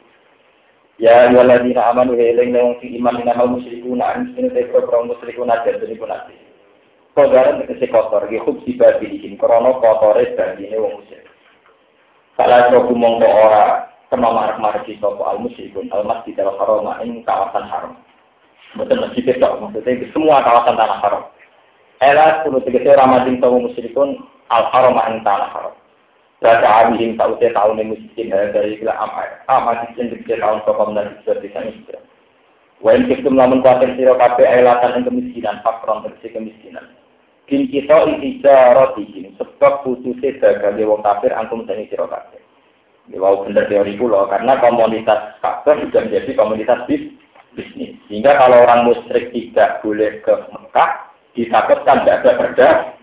[0.97, 5.61] Ya waladina amanu heling nang si iman ina hal musyrikuna an sini te program musyrikuna
[5.61, 6.37] pun ati.
[7.13, 11.26] Kodaran tegese kotor ge khub siba bihin krana kotore bandine wong musyrik.
[12.37, 17.65] Salah satu mongko ora kena marak-maraki sapa al musyrikun al masjid al haram ing kawasan
[17.65, 17.97] haram.
[18.77, 21.25] Betul masjid itu maksudnya semua kawasan tanah haram.
[22.05, 24.21] Elas kudu tegese ramadin sapa musyrikun
[24.53, 25.75] al haram ing tanah haram.
[26.45, 29.33] Baca amihim taute tahun yang miskin dari kila amai.
[29.49, 32.01] Amat miskin di tahun sokam dan bisa bisa miskin.
[32.85, 36.85] Wain kitum lamun kuatir siro kape ailatan yang kemiskinan, fakron tersi kemiskinan.
[37.47, 42.43] Kin kita rotihim, sebab putusnya dagang wong kafir antum seni siro kape.
[43.07, 47.07] Ya, wow bener teori pulau, karena komunitas kafir sudah menjadi komunitas bis,
[47.55, 47.95] bisnis.
[48.11, 50.91] Sehingga kalau orang musyrik tidak boleh ke Mekah,
[51.39, 52.97] ditakutkan tidak ada perdagangan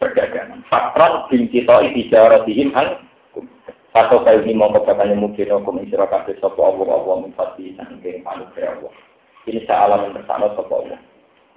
[0.00, 0.64] perdagangan.
[0.72, 3.04] Fakron bin kita tijaratihim an
[3.92, 8.92] satu kali ini mau katanya mungkin mengira kabeh sapa Allah Allah mufati sangking anugerah Allah.
[9.44, 11.00] Ini salah bersama sapa Allah.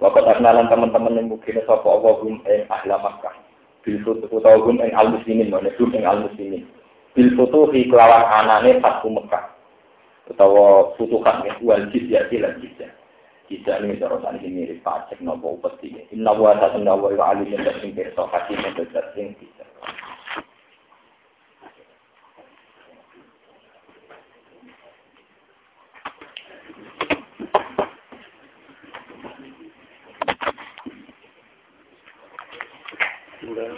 [0.04, 3.32] Waktu kenalan teman-teman yang mungkin Allah gum ing ahla Makkah.
[3.80, 6.68] Bil futuh utawa gum ing al muslimin mana gum ing al muslimin.
[7.16, 9.48] Bil futuh kelawan anane Fathu Mekah.
[10.28, 12.92] Utawa futuhan wal jizya lan jizya.
[13.48, 15.96] Tidak ini cara saat ini mirip pajak nopo upeti.
[16.12, 19.64] Inna wa atas inna wa wa alim yang sing pirsa kasih yang besar sing bisa.
[33.44, 33.76] Sudah.